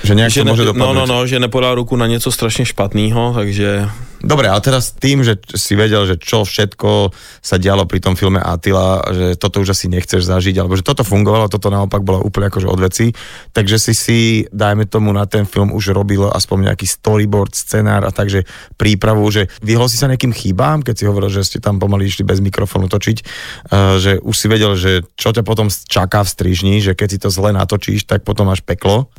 že 0.03 0.15
nějak 0.15 0.31
že 0.31 0.43
ne, 0.43 0.51
může 0.51 0.65
No, 0.73 0.93
no, 0.93 1.05
no, 1.05 1.27
že 1.27 1.39
nepodal 1.39 1.75
ruku 1.75 1.95
na 1.95 2.07
něco 2.07 2.31
strašně 2.31 2.65
špatného, 2.65 3.33
takže 3.35 3.89
Dobre, 4.23 4.47
ale 4.47 4.63
teraz 4.63 4.95
tým, 4.95 5.19
že 5.19 5.35
si 5.51 5.75
vedel, 5.75 6.07
že 6.07 6.15
čo 6.15 6.47
všetko 6.47 7.11
sa 7.43 7.59
dialo 7.59 7.83
pri 7.83 7.99
tom 7.99 8.15
filme 8.15 8.39
Attila, 8.39 9.03
že 9.11 9.35
toto 9.35 9.59
už 9.59 9.75
asi 9.75 9.91
nechceš 9.91 10.23
zažiť, 10.23 10.63
alebo 10.63 10.79
že 10.79 10.87
toto 10.87 11.03
fungovalo, 11.03 11.51
toto 11.51 11.67
naopak 11.67 12.07
bolo 12.07 12.23
úplne 12.23 12.47
akože 12.47 12.71
od 12.71 12.79
veci, 12.79 13.11
takže 13.51 13.75
si 13.75 13.91
si, 13.91 14.19
dajme 14.47 14.87
tomu, 14.87 15.11
na 15.11 15.27
ten 15.27 15.43
film 15.43 15.75
už 15.75 15.91
robil 15.91 16.23
aspoň 16.23 16.71
nejaký 16.71 16.87
storyboard, 16.87 17.51
scenár 17.51 18.07
a 18.07 18.15
takže 18.15 18.47
prípravu, 18.79 19.27
že 19.27 19.51
vyhol 19.59 19.91
si 19.91 19.99
sa 19.99 20.07
nejakým 20.07 20.31
chýbám, 20.31 20.87
keď 20.87 20.95
si 20.95 21.03
hovoril, 21.03 21.27
že 21.27 21.43
ste 21.43 21.59
tam 21.59 21.83
pomaly 21.83 22.07
išli 22.07 22.23
bez 22.23 22.39
mikrofónu 22.39 22.87
točiť, 22.87 23.17
uh, 23.19 23.99
že 23.99 24.23
už 24.23 24.35
si 24.39 24.47
vedel, 24.47 24.79
že 24.79 25.03
čo 25.19 25.35
ťa 25.35 25.43
potom 25.43 25.67
čaká 25.67 26.23
v 26.23 26.31
strižni, 26.31 26.79
že 26.79 26.95
keď 26.95 27.07
si 27.11 27.19
to 27.19 27.27
zle 27.27 27.51
natočíš, 27.51 28.07
tak 28.07 28.23
potom 28.23 28.47
máš 28.47 28.63
peklo. 28.63 29.11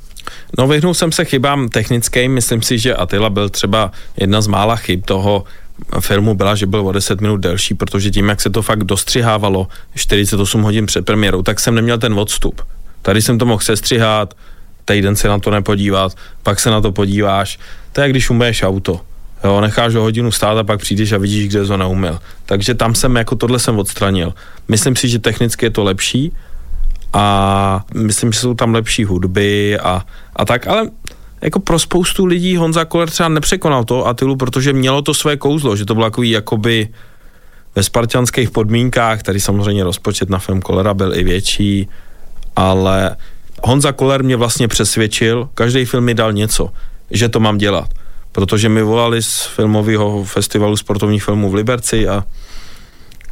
No 0.59 0.69
vyhnul 0.69 0.95
jsem 0.95 1.13
se 1.13 1.25
chybám 1.25 1.69
technickým, 1.69 2.33
myslím 2.33 2.63
si, 2.63 2.79
že 2.79 2.95
Attila 2.95 3.31
byl 3.31 3.49
třeba 3.49 3.93
jedna 4.17 4.41
z 4.41 4.47
mála 4.47 4.77
chyb 4.77 5.01
toho 5.05 5.45
filmu 6.01 6.35
byla, 6.35 6.55
že 6.55 6.67
byl 6.67 6.87
o 6.87 6.93
10 6.93 7.21
minut 7.21 7.37
delší, 7.37 7.75
protože 7.75 8.11
tím, 8.11 8.29
jak 8.29 8.41
se 8.41 8.51
to 8.51 8.63
fakt 8.63 8.85
dostřihávalo 8.85 9.69
48 9.95 10.63
hodin 10.63 10.87
před 10.87 11.05
premiérou, 11.05 11.43
tak 11.43 11.61
jsem 11.61 11.75
neměl 11.75 11.99
ten 11.99 12.15
odstup. 12.15 12.63
Tady 13.03 13.23
jsem 13.23 13.39
to 13.39 13.47
mohl 13.47 13.63
sestřihat, 13.63 14.35
týden 14.85 15.17
se 15.17 15.29
na 15.29 15.39
to 15.39 15.51
nepodívat, 15.51 16.13
pak 16.43 16.61
se 16.61 16.71
na 16.71 16.81
to 16.81 16.93
podíváš. 16.93 17.59
To 17.93 18.01
je, 18.01 18.09
když 18.09 18.31
umeješ 18.31 18.63
auto. 18.63 19.01
Jo, 19.45 19.61
necháš 19.61 19.95
ho 19.95 20.03
hodinu 20.03 20.33
stát 20.33 20.59
a 20.59 20.65
pak 20.65 20.81
přijdeš 20.81 21.13
a 21.13 21.19
vidíš, 21.19 21.49
kde 21.49 21.67
to 21.67 21.77
neumil. 21.77 22.19
Takže 22.47 22.75
tam 22.75 22.95
jsem 22.95 23.17
jako 23.17 23.37
tohle 23.37 23.59
jsem 23.59 23.79
odstranil. 23.79 24.35
Myslím 24.69 24.97
si, 24.97 25.09
že 25.09 25.19
technicky 25.19 25.67
je 25.67 25.71
to 25.71 25.85
lepší, 25.85 26.33
a 27.15 27.85
myslím, 27.95 28.33
že 28.33 28.41
jsou 28.41 28.55
tam 28.55 28.75
lepší 28.75 29.05
hudby 29.05 29.79
a, 29.79 30.03
a 30.37 30.45
tak, 30.45 30.67
ale 30.67 30.91
jako 31.43 31.61
pro 31.61 31.79
spoustu 31.79 32.25
lidí 32.25 32.57
Honza 32.57 32.85
Koller 32.85 33.11
třeba 33.11 33.29
nepřekonal 33.29 33.85
to 33.85 34.07
Atilu, 34.07 34.37
protože 34.37 34.73
mělo 34.73 35.03
to 35.03 35.15
své 35.15 35.37
kouzlo, 35.37 35.77
že 35.77 35.85
to 35.85 35.95
bylo 35.95 36.07
takový 36.07 36.31
jakoby 36.31 36.89
ve 37.75 37.83
spartianských 37.83 38.51
podmínkách, 38.51 39.23
tady 39.23 39.41
samozřejmě 39.41 39.85
rozpočet 39.85 40.31
na 40.31 40.39
film 40.39 40.63
Kolera 40.63 40.95
byl 40.95 41.15
i 41.15 41.25
větší, 41.25 41.89
ale 42.57 43.17
Honza 43.63 43.93
Koller 43.93 44.25
mě 44.25 44.37
vlastně 44.37 44.69
přesvědčil, 44.69 45.49
každý 45.55 45.85
film 45.85 46.05
mi 46.05 46.15
dal 46.15 46.33
něco, 46.33 46.71
že 47.11 47.29
to 47.29 47.41
mám 47.41 47.59
dělat. 47.59 47.89
Protože 48.33 48.69
mi 48.69 48.83
volali 48.83 49.23
z 49.23 49.43
filmového 49.43 50.25
festivalu 50.25 50.77
sportovních 50.77 51.25
filmů 51.25 51.51
v 51.51 51.55
Liberci 51.55 52.09
a 52.09 52.25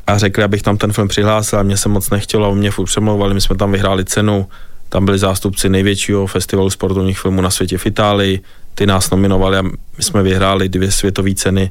a 0.06 0.18
řekli, 0.18 0.44
abych 0.44 0.62
tam 0.62 0.76
ten 0.76 0.92
film 0.92 1.08
přihlásil 1.08 1.58
a 1.58 1.62
mě 1.62 1.76
se 1.76 1.88
moc 1.88 2.10
nechtělo 2.10 2.50
a 2.50 2.54
mě 2.54 2.70
furt 2.70 2.86
přemlouvali, 2.86 3.34
my 3.34 3.40
jsme 3.40 3.56
tam 3.56 3.72
vyhráli 3.72 4.04
cenu, 4.04 4.48
tam 4.88 5.04
byli 5.04 5.18
zástupci 5.18 5.68
největšího 5.68 6.26
festivalu 6.26 6.70
sportovních 6.70 7.18
filmů 7.18 7.40
na 7.40 7.50
světě 7.50 7.78
v 7.78 7.86
Itálii, 7.86 8.40
ty 8.74 8.86
nás 8.86 9.10
nominovali 9.10 9.58
a 9.58 9.62
my 9.62 10.00
jsme 10.00 10.22
vyhráli 10.22 10.68
dvě 10.68 10.90
světové 10.90 11.34
ceny 11.34 11.70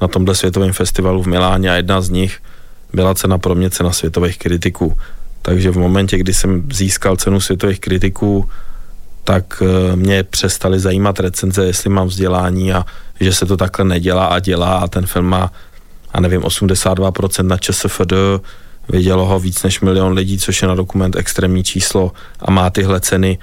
na 0.00 0.08
tomhle 0.08 0.34
světovém 0.34 0.72
festivalu 0.72 1.22
v 1.22 1.26
Miláně 1.26 1.70
a 1.70 1.74
jedna 1.74 2.00
z 2.00 2.10
nich 2.10 2.38
byla 2.92 3.14
cena 3.14 3.38
pro 3.38 3.54
mě 3.54 3.70
cena 3.70 3.92
světových 3.92 4.38
kritiků. 4.38 4.98
Takže 5.42 5.70
v 5.70 5.78
momentě, 5.78 6.18
kdy 6.18 6.34
jsem 6.34 6.68
získal 6.72 7.16
cenu 7.16 7.40
světových 7.40 7.80
kritiků, 7.80 8.48
tak 9.24 9.62
eh, 9.62 9.96
mě 9.96 10.22
přestali 10.22 10.80
zajímat 10.80 11.20
recenze, 11.20 11.64
jestli 11.64 11.90
mám 11.90 12.06
vzdělání 12.06 12.72
a 12.72 12.84
že 13.20 13.32
se 13.32 13.46
to 13.46 13.56
takhle 13.56 13.84
nedělá 13.84 14.26
a 14.26 14.38
dělá 14.38 14.74
a 14.74 14.88
ten 14.88 15.06
film 15.06 15.26
má, 15.26 15.50
a 16.12 16.20
nevím, 16.20 16.40
82% 16.40 17.46
na 17.46 17.58
ČSFD, 17.58 18.12
vidělo 18.88 19.26
ho 19.26 19.40
víc 19.40 19.62
než 19.62 19.80
milion 19.80 20.12
lidí, 20.12 20.38
což 20.38 20.62
je 20.62 20.68
na 20.68 20.74
dokument 20.74 21.16
extrémní 21.16 21.64
číslo 21.64 22.12
a 22.40 22.50
má 22.50 22.70
tyhle 22.70 23.00
ceny. 23.00 23.38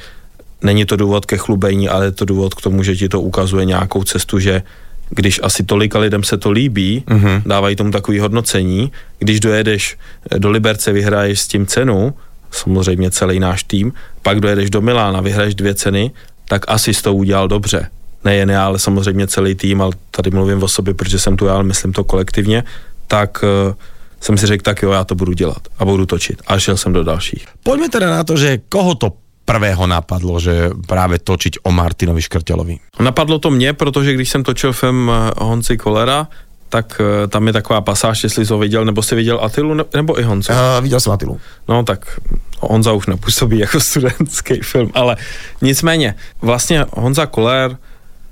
Není 0.62 0.86
to 0.86 0.96
důvod 0.96 1.26
ke 1.26 1.38
chlubení, 1.38 1.90
ale 1.90 2.06
je 2.06 2.12
to 2.12 2.26
důvod 2.26 2.54
k 2.54 2.62
tomu, 2.62 2.84
že 2.84 2.96
ti 2.96 3.10
to 3.10 3.22
ukazuje 3.22 3.66
nějakou 3.66 4.04
cestu, 4.04 4.40
že 4.40 4.64
když 5.10 5.40
asi 5.44 5.64
tolika 5.64 6.00
lidem 6.00 6.24
se 6.24 6.38
to 6.38 6.52
líbí, 6.52 7.04
uh-huh. 7.08 7.42
dávají 7.46 7.76
tomu 7.76 7.92
takový 7.92 8.20
hodnocení, 8.20 8.92
když 9.20 9.40
dojedeš 9.40 9.98
do 10.38 10.50
Liberce, 10.50 10.92
vyhraješ 10.92 11.40
s 11.40 11.48
tím 11.48 11.66
cenu, 11.66 12.14
samozřejmě 12.52 13.12
celý 13.12 13.40
náš 13.40 13.64
tým, 13.64 13.94
pak 14.22 14.40
dojedeš 14.40 14.70
do 14.70 14.82
Milána, 14.82 15.22
vyhraješ 15.22 15.56
dvě 15.56 15.76
ceny, 15.76 16.12
tak 16.48 16.66
asi 16.68 16.94
to 16.94 17.14
udělal 17.14 17.48
dobře. 17.48 17.90
Nejen 18.24 18.50
já, 18.50 18.66
ale 18.66 18.80
samozřejmě 18.80 19.28
celý 19.28 19.56
tým, 19.56 19.82
ale 19.82 19.92
tady 20.12 20.32
mluvím 20.32 20.64
o 20.64 20.68
sobě, 20.68 20.94
protože 20.94 21.20
jsem 21.20 21.38
tu 21.38 21.46
já, 21.46 21.54
ale 21.54 21.64
myslím 21.64 21.94
to 21.94 22.04
kolektivně, 22.04 22.64
tak 23.08 23.44
uh, 23.68 23.74
jsem 24.22 24.38
si 24.38 24.48
řekl, 24.48 24.64
tak 24.64 24.82
jo, 24.82 24.92
já 24.92 25.04
to 25.04 25.16
budu 25.16 25.34
dělat 25.34 25.68
a 25.80 25.86
budu 25.86 26.06
točit. 26.06 26.42
A 26.48 26.60
šel 26.60 26.78
jsem 26.78 26.94
do 26.94 27.04
dalších. 27.04 27.46
Pojďme 27.64 27.90
teda 27.90 28.10
na 28.10 28.24
to, 28.24 28.38
že 28.38 28.58
koho 28.70 28.96
to 28.96 29.14
prvého 29.46 29.88
napadlo, 29.88 30.40
že 30.40 30.70
právě 30.88 31.20
točiť 31.20 31.58
o 31.64 31.72
Martinovi 31.72 32.22
Škrtelovi? 32.22 32.78
Napadlo 33.00 33.40
to 33.40 33.50
mě, 33.50 33.74
protože 33.74 34.14
když 34.14 34.30
jsem 34.30 34.44
točil 34.44 34.74
film 34.74 35.12
eh, 35.12 35.32
Honci 35.38 35.78
Kolera, 35.78 36.28
tak 36.70 37.02
uh, 37.02 37.28
tam 37.28 37.48
je 37.48 37.54
taková 37.54 37.82
pasáž, 37.82 38.24
jestli 38.24 38.46
jsi 38.46 38.54
ho 38.54 38.60
viděl, 38.60 38.86
nebo 38.86 39.02
jsi 39.02 39.16
viděl 39.16 39.40
Atilu, 39.42 39.74
nebo 39.74 40.20
i 40.20 40.24
Honzu? 40.24 40.54
Uh, 40.54 40.84
viděl 40.84 41.00
jsem 41.00 41.14
Atilu. 41.14 41.40
No 41.70 41.84
tak 41.84 42.20
Honza 42.60 42.94
už 42.94 43.06
nepůsobí 43.06 43.60
jako 43.60 43.80
studentský 43.90 44.60
film, 44.62 44.92
ale 44.94 45.18
nicméně, 45.62 46.16
vlastně 46.42 46.86
Honza 46.94 47.26
Koller 47.26 47.78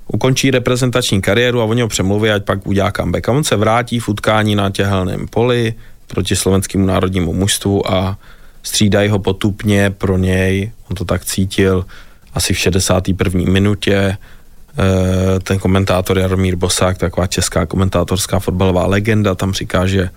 ukončí 0.08 0.50
reprezentační 0.50 1.20
kariéru 1.20 1.60
a 1.60 1.64
oni 1.64 1.82
ho 1.82 1.88
přemluví, 1.88 2.30
ať 2.30 2.44
pak 2.44 2.66
udělá 2.66 2.92
comeback. 2.92 3.28
A 3.28 3.32
on 3.32 3.44
se 3.44 3.56
vrátí 3.56 4.00
v 4.00 4.08
utkání 4.08 4.54
na 4.54 4.70
těhelném 4.70 5.28
poli 5.28 5.74
proti 6.06 6.36
slovenskému 6.36 6.86
národnímu 6.86 7.32
mužstvu 7.32 7.92
a 7.92 8.18
střídají 8.62 9.08
ho 9.08 9.18
potupně 9.18 9.90
pro 9.90 10.18
něj, 10.18 10.70
on 10.90 10.96
to 10.96 11.04
tak 11.04 11.24
cítil, 11.24 11.86
asi 12.34 12.54
v 12.54 12.58
61. 12.58 13.40
minutě, 13.52 14.16
Eh, 14.78 15.40
ten 15.40 15.58
komentátor 15.58 16.18
Jaromír 16.18 16.56
Bosák, 16.56 16.98
taková 16.98 17.26
česká 17.26 17.66
komentátorská 17.66 18.38
fotbalová 18.38 18.86
legenda, 18.86 19.34
tam 19.34 19.52
říká, 19.52 19.86
že 19.86 20.10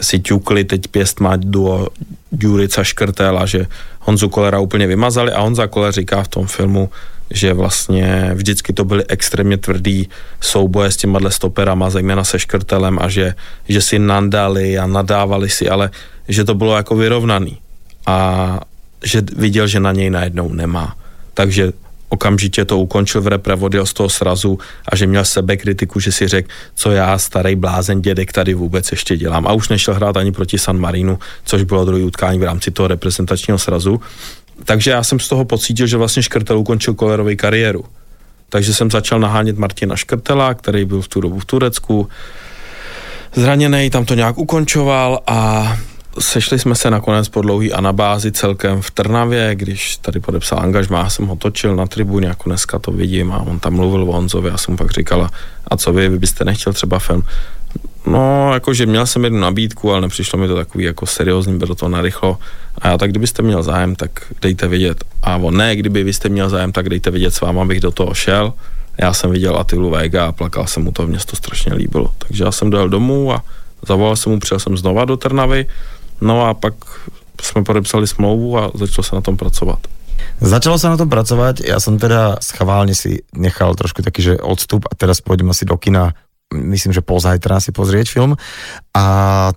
si 0.00 0.20
ťukli 0.20 0.64
teď 0.64 0.88
pěst 0.88 1.20
má 1.20 1.36
duo 1.36 1.88
Ďurica 2.30 2.84
Škrtel 2.84 3.38
a 3.38 3.46
že 3.46 3.66
Honzu 4.00 4.28
Kolera 4.28 4.58
úplně 4.58 4.86
vymazali 4.86 5.32
a 5.32 5.40
Honza 5.40 5.66
Koler 5.66 5.92
říká 5.92 6.22
v 6.22 6.28
tom 6.28 6.46
filmu, 6.46 6.90
že 7.30 7.54
vlastně 7.54 8.30
vždycky 8.34 8.72
to 8.72 8.84
byly 8.84 9.04
extrémně 9.08 9.56
tvrdý 9.56 10.08
souboje 10.40 10.90
s 10.90 10.96
těma 10.96 11.30
stoperama, 11.30 11.90
zejména 11.90 12.24
se 12.24 12.38
Škrtelem 12.38 12.98
a 13.02 13.08
že, 13.08 13.34
že 13.68 13.80
si 13.80 13.98
nandali 13.98 14.78
a 14.78 14.86
nadávali 14.86 15.50
si, 15.50 15.68
ale 15.68 15.90
že 16.28 16.44
to 16.44 16.54
bylo 16.54 16.76
jako 16.76 16.96
vyrovnaný 16.96 17.58
a 18.06 18.60
že 19.04 19.22
viděl, 19.36 19.66
že 19.66 19.80
na 19.80 19.92
něj 19.92 20.10
najednou 20.10 20.52
nemá. 20.52 20.96
Takže 21.34 21.72
okamžitě 22.08 22.64
to 22.64 22.78
ukončil 22.78 23.20
v 23.20 23.26
repre, 23.26 23.54
odjel 23.54 23.86
z 23.86 23.92
toho 23.92 24.08
srazu 24.08 24.58
a 24.88 24.96
že 24.96 25.06
měl 25.06 25.24
sebe 25.24 25.56
kritiku, 25.56 26.00
že 26.00 26.12
si 26.12 26.28
řekl, 26.28 26.48
co 26.74 26.90
já, 26.90 27.18
starý 27.18 27.56
blázen 27.56 28.02
dědek, 28.02 28.32
tady 28.32 28.54
vůbec 28.54 28.90
ještě 28.90 29.16
dělám. 29.16 29.46
A 29.46 29.52
už 29.52 29.68
nešel 29.68 29.94
hrát 29.94 30.16
ani 30.16 30.32
proti 30.32 30.58
San 30.58 30.78
Marinu, 30.78 31.18
což 31.44 31.62
bylo 31.62 31.84
druhý 31.84 32.02
utkání 32.04 32.38
v 32.38 32.42
rámci 32.42 32.70
toho 32.70 32.88
reprezentačního 32.88 33.58
srazu. 33.58 34.00
Takže 34.64 34.90
já 34.90 35.02
jsem 35.02 35.20
z 35.20 35.28
toho 35.28 35.44
pocítil, 35.44 35.86
že 35.86 35.96
vlastně 35.96 36.22
Škrtel 36.22 36.58
ukončil 36.58 36.94
kolerovou 36.94 37.36
kariéru. 37.36 37.84
Takže 38.48 38.74
jsem 38.74 38.90
začal 38.90 39.20
nahánět 39.20 39.58
Martina 39.58 39.96
Škrtela, 39.96 40.54
který 40.54 40.84
byl 40.84 41.02
v 41.02 41.08
tu 41.08 41.20
dobu 41.20 41.38
v 41.38 41.44
Turecku, 41.44 42.08
zraněný, 43.34 43.90
tam 43.90 44.04
to 44.04 44.14
nějak 44.14 44.38
ukončoval 44.38 45.20
a 45.26 45.76
Sešli 46.20 46.58
jsme 46.58 46.74
se 46.74 46.90
nakonec 46.90 47.28
po 47.28 47.42
dlouhý 47.42 47.72
anabázi 47.72 48.32
celkem 48.32 48.82
v 48.82 48.90
Trnavě, 48.90 49.54
když 49.54 49.96
tady 49.96 50.20
podepsal 50.20 50.58
angažmá, 50.58 51.10
jsem 51.10 51.26
ho 51.26 51.36
točil 51.36 51.76
na 51.76 51.86
tribuně, 51.86 52.28
jako 52.28 52.48
dneska 52.48 52.78
to 52.78 52.92
vidím 52.92 53.32
a 53.32 53.38
on 53.38 53.58
tam 53.58 53.74
mluvil 53.74 54.02
o 54.02 54.12
Honzovi, 54.12 54.48
já 54.48 54.58
jsem 54.58 54.76
pak 54.76 54.90
říkala, 54.90 55.30
a 55.68 55.76
co 55.76 55.92
vy, 55.92 56.08
vy 56.08 56.18
byste 56.18 56.44
nechtěl 56.44 56.72
třeba 56.72 56.98
film? 56.98 57.22
No, 58.06 58.54
jakože 58.54 58.86
měl 58.86 59.06
jsem 59.06 59.24
jednu 59.24 59.40
nabídku, 59.40 59.92
ale 59.92 60.00
nepřišlo 60.00 60.38
mi 60.38 60.48
to 60.48 60.54
takový 60.54 60.84
jako 60.84 61.06
seriózní, 61.06 61.58
bylo 61.58 61.74
to 61.74 61.88
narychlo. 61.88 62.38
A 62.78 62.88
já 62.88 62.98
tak, 62.98 63.10
kdybyste 63.10 63.42
měl 63.42 63.62
zájem, 63.62 63.96
tak 63.96 64.10
dejte 64.42 64.68
vidět. 64.68 65.04
A 65.22 65.36
on, 65.36 65.56
ne, 65.56 65.76
kdyby 65.76 66.04
vy 66.04 66.12
jste 66.12 66.28
měl 66.28 66.48
zájem, 66.48 66.72
tak 66.72 66.88
dejte 66.88 67.10
vidět 67.10 67.34
s 67.34 67.40
váma, 67.40 67.62
abych 67.62 67.80
do 67.80 67.90
toho 67.90 68.14
šel. 68.14 68.52
Já 68.98 69.12
jsem 69.12 69.30
viděl 69.30 69.56
Atilu 69.56 69.90
Vega 69.90 70.26
a 70.26 70.32
plakal 70.32 70.66
jsem 70.66 70.82
mu 70.84 70.92
to, 70.92 71.06
mě 71.06 71.18
to 71.26 71.36
strašně 71.36 71.74
líbilo. 71.74 72.14
Takže 72.18 72.44
já 72.44 72.52
jsem 72.52 72.70
dojel 72.70 72.88
domů 72.88 73.32
a 73.32 73.42
zavolal 73.86 74.16
jsem 74.16 74.32
mu, 74.32 74.38
přijel 74.38 74.58
jsem 74.58 74.76
znova 74.76 75.04
do 75.04 75.16
Trnavy 75.16 75.66
No 76.20 76.46
a 76.46 76.54
pak 76.54 76.74
jsme 77.42 77.64
podepsali 77.64 78.06
smlouvu 78.06 78.58
a 78.58 78.70
začalo 78.74 79.04
se 79.04 79.14
na 79.14 79.20
tom 79.20 79.36
pracovat. 79.36 79.78
Začalo 80.38 80.78
sa 80.78 80.94
na 80.94 80.98
tom 80.98 81.10
pracovať, 81.10 81.66
ja 81.66 81.78
som 81.82 81.98
teda 81.98 82.38
schválne 82.42 82.94
si 82.94 83.22
nechal 83.34 83.74
trošku 83.74 84.02
taký, 84.02 84.22
že 84.22 84.34
odstup 84.38 84.86
a 84.86 84.94
teraz 84.94 85.22
pôjdem 85.22 85.50
asi 85.50 85.66
do 85.66 85.78
kina 85.78 86.14
myslím, 86.48 86.96
že 86.96 87.04
pozajtra 87.04 87.60
si 87.60 87.76
pozrieť 87.76 88.08
film. 88.08 88.32
A 88.96 89.04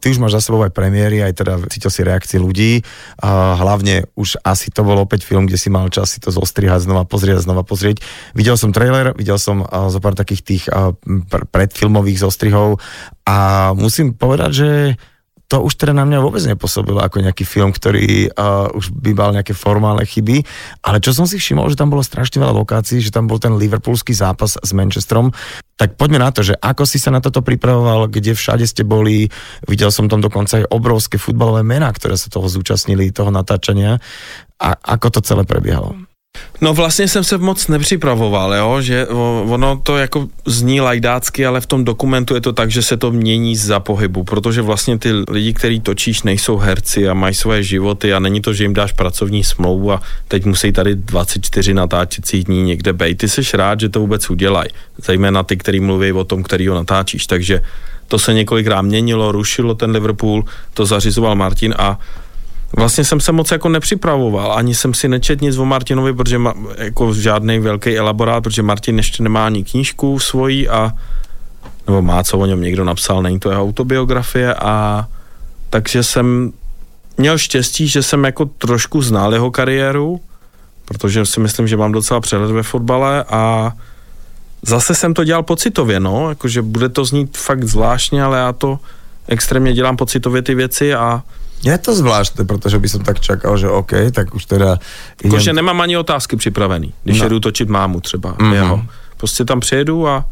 ty 0.04 0.12
už 0.12 0.19
máš 0.19 0.36
za 0.38 0.51
sebou 0.51 0.60
aj 0.62 0.75
premiéry, 0.75 1.23
aj 1.23 1.34
teda 1.39 1.54
cítil 1.71 1.88
si 1.88 2.01
reakcie 2.04 2.38
ľudí. 2.38 2.84
A 3.23 3.56
hlavne 3.56 4.12
už 4.19 4.43
asi 4.43 4.69
to 4.69 4.84
bol 4.84 4.99
opäť 4.99 5.23
film, 5.23 5.47
kde 5.47 5.56
si 5.56 5.71
mal 5.71 5.88
čas 5.88 6.12
si 6.12 6.19
to 6.19 6.36
zostrihať, 6.36 6.84
znova 6.84 7.08
pozrieť, 7.08 7.47
znova 7.47 7.63
pozrieť. 7.63 8.04
Videl 8.36 8.60
som 8.60 8.75
trailer, 8.75 9.15
videl 9.15 9.39
som 9.39 9.63
zo 9.63 9.99
pár 10.04 10.19
takých 10.19 10.41
tých 10.43 10.63
predfilmových 11.51 12.19
zostrihov. 12.19 12.84
A 13.23 13.71
musím 13.71 14.12
povedať, 14.12 14.51
že 14.51 14.69
to 15.52 15.60
už 15.60 15.76
teda 15.76 15.92
na 15.92 16.08
mňa 16.08 16.24
vôbec 16.24 16.40
nepôsobilo 16.48 17.04
ako 17.04 17.28
nejaký 17.28 17.44
film, 17.44 17.76
ktorý 17.76 18.32
uh, 18.32 18.72
už 18.72 18.96
by 18.96 19.12
mal 19.12 19.36
nejaké 19.36 19.52
formálne 19.52 20.08
chyby, 20.08 20.48
ale 20.80 21.04
čo 21.04 21.12
som 21.12 21.28
si 21.28 21.36
všimol, 21.36 21.68
že 21.68 21.76
tam 21.76 21.92
bolo 21.92 22.00
strašne 22.00 22.40
veľa 22.40 22.56
lokácií, 22.56 23.04
že 23.04 23.12
tam 23.12 23.28
bol 23.28 23.36
ten 23.36 23.52
liverpoolský 23.60 24.16
zápas 24.16 24.56
s 24.56 24.72
Manchesterom, 24.72 25.36
tak 25.76 26.00
poďme 26.00 26.24
na 26.24 26.32
to, 26.32 26.40
že 26.40 26.56
ako 26.56 26.88
si 26.88 27.04
sa 27.04 27.12
na 27.12 27.20
toto 27.20 27.44
pripravoval, 27.44 28.08
kde 28.08 28.32
všade 28.32 28.64
ste 28.64 28.88
boli, 28.88 29.28
videl 29.68 29.92
som 29.92 30.08
tam 30.08 30.24
dokonca 30.24 30.64
aj 30.64 30.72
obrovské 30.72 31.20
futbalové 31.20 31.68
mená, 31.68 31.92
ktoré 31.92 32.16
sa 32.16 32.32
toho 32.32 32.48
zúčastnili, 32.48 33.12
toho 33.12 33.28
natáčania 33.28 34.00
a 34.56 34.70
ako 34.96 35.20
to 35.20 35.20
celé 35.20 35.44
prebiehalo? 35.44 36.11
No 36.63 36.74
vlastně 36.74 37.08
jsem 37.08 37.24
se 37.24 37.38
moc 37.38 37.67
nepřipravoval, 37.67 38.54
jo? 38.54 38.82
že 38.82 39.08
ono 39.48 39.82
to 39.84 39.98
jako 39.98 40.28
zní 40.46 40.82
lajdácky, 40.82 41.46
ale 41.46 41.62
v 41.62 41.65
tom 41.65 41.86
dokumentu 41.86 42.36
je 42.36 42.41
to 42.41 42.54
tak, 42.54 42.72
že 42.72 42.82
se 42.82 42.98
to 42.98 43.12
mění 43.12 43.56
za 43.56 43.80
pohybu, 43.80 44.24
protože 44.24 44.62
vlastně 44.62 44.98
ty 44.98 45.10
lidi, 45.30 45.54
který 45.54 45.80
točíš, 45.80 46.24
nejsou 46.24 46.58
herci 46.58 47.10
a 47.10 47.13
mají 47.13 47.36
svoje 47.36 47.63
životy 47.63 48.13
a 48.13 48.20
není 48.20 48.41
to, 48.41 48.54
že 48.54 48.63
jim 48.63 48.74
dáš 48.74 48.91
pracovní 48.91 49.44
smlouvu 49.44 49.91
a 49.91 50.02
teď 50.28 50.46
musí 50.46 50.72
tady 50.72 50.96
24 50.96 51.74
natáčecích 51.74 52.44
dní 52.44 52.63
někde 52.63 52.94
bejt. 52.94 53.17
Ty 53.17 53.30
jsi 53.30 53.41
rád, 53.58 53.80
že 53.80 53.89
to 53.89 54.00
vůbec 54.00 54.30
udělají, 54.30 54.70
zejména 54.98 55.44
ty, 55.44 55.58
který 55.58 55.80
mluví 55.80 56.12
o 56.12 56.24
tom, 56.24 56.44
který 56.44 56.67
ho 56.67 56.76
natáčíš, 56.76 57.28
takže 57.28 57.62
to 58.08 58.20
se 58.20 58.34
několikrát 58.34 58.82
měnilo, 58.82 59.32
rušilo 59.32 59.76
ten 59.76 59.91
Liverpool, 59.91 60.44
to 60.74 60.86
zařizoval 60.86 61.36
Martin 61.36 61.74
a 61.78 62.00
Vlastně 62.77 63.03
jsem 63.03 63.19
se 63.19 63.31
moc 63.31 63.51
jako 63.51 63.69
nepřipravoval, 63.69 64.53
ani 64.53 64.75
jsem 64.75 64.93
si 64.93 65.07
nečet 65.07 65.41
nic 65.41 65.57
o 65.57 65.65
Martinovi, 65.65 66.13
protože 66.13 66.38
ma, 66.38 66.53
jako 66.77 67.13
žádný 67.13 67.60
velký 67.60 67.97
elaborát, 67.97 68.43
protože 68.43 68.62
Martin 68.62 68.97
ještě 68.97 69.23
nemá 69.23 69.45
ani 69.45 69.63
knížku 69.63 70.19
svoji 70.19 70.69
a 70.69 70.91
nebo 71.88 72.01
má, 72.01 72.23
co 72.23 72.38
o 72.38 72.45
něm 72.45 72.62
někdo 72.62 72.84
napsal, 72.84 73.21
není 73.21 73.39
to 73.39 73.49
jeho 73.49 73.63
autobiografie 73.63 74.53
a 74.53 75.07
takže 75.69 76.03
jsem 76.03 76.53
měl 77.17 77.38
štěstí, 77.38 77.88
že 77.88 78.03
jsem 78.03 78.23
jako 78.23 78.45
trošku 78.45 79.01
znal 79.01 79.34
jeho 79.34 79.51
kariéru, 79.51 80.21
protože 80.86 81.25
si 81.25 81.39
myslím, 81.39 81.67
že 81.67 81.77
mám 81.77 81.91
docela 81.91 82.19
přehled 82.19 82.51
ve 82.51 82.63
fotbale 82.63 83.23
a 83.23 83.71
zase 84.62 84.95
jsem 84.95 85.13
to 85.13 85.23
dělal 85.23 85.43
pocitově, 85.43 85.99
no, 85.99 86.29
jakože 86.29 86.62
bude 86.62 86.89
to 86.89 87.05
znít 87.05 87.38
fakt 87.38 87.63
zvláštně, 87.63 88.23
ale 88.23 88.38
já 88.38 88.53
to 88.53 88.79
extrémně 89.27 89.73
dělám 89.73 89.97
pocitově 89.97 90.41
ty 90.41 90.55
věci 90.55 90.93
a 90.93 91.23
je 91.63 91.78
to 91.78 91.95
zvláštne, 91.95 92.45
protože 92.45 92.80
by 92.80 92.89
som 92.89 93.02
tak 93.06 93.19
čakal, 93.21 93.58
že 93.58 93.69
OK, 93.69 93.93
tak 94.12 94.34
už 94.34 94.45
teda... 94.45 94.82
Jakože 95.24 95.54
nemám 95.54 95.82
ani 95.82 95.97
otázky 95.97 96.36
připravený, 96.36 96.93
když 97.04 97.19
no. 97.19 97.26
jedu 97.26 97.39
točit 97.39 97.69
mámu 97.69 98.02
třeba, 98.02 98.34
mm-hmm. 98.34 98.54
jeho. 98.54 98.82
Prostě 99.17 99.45
tam 99.45 99.60
přijedu 99.60 100.08
a 100.08 100.26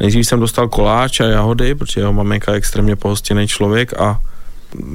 nejdřív 0.00 0.26
jsem 0.26 0.40
dostal 0.40 0.68
koláč 0.68 1.20
a 1.20 1.24
jahody, 1.24 1.74
protože 1.74 2.00
jeho 2.00 2.12
maminka 2.12 2.52
je 2.52 2.58
extrémně 2.58 2.96
pohostinný 2.96 3.48
člověk 3.48 4.00
a 4.00 4.20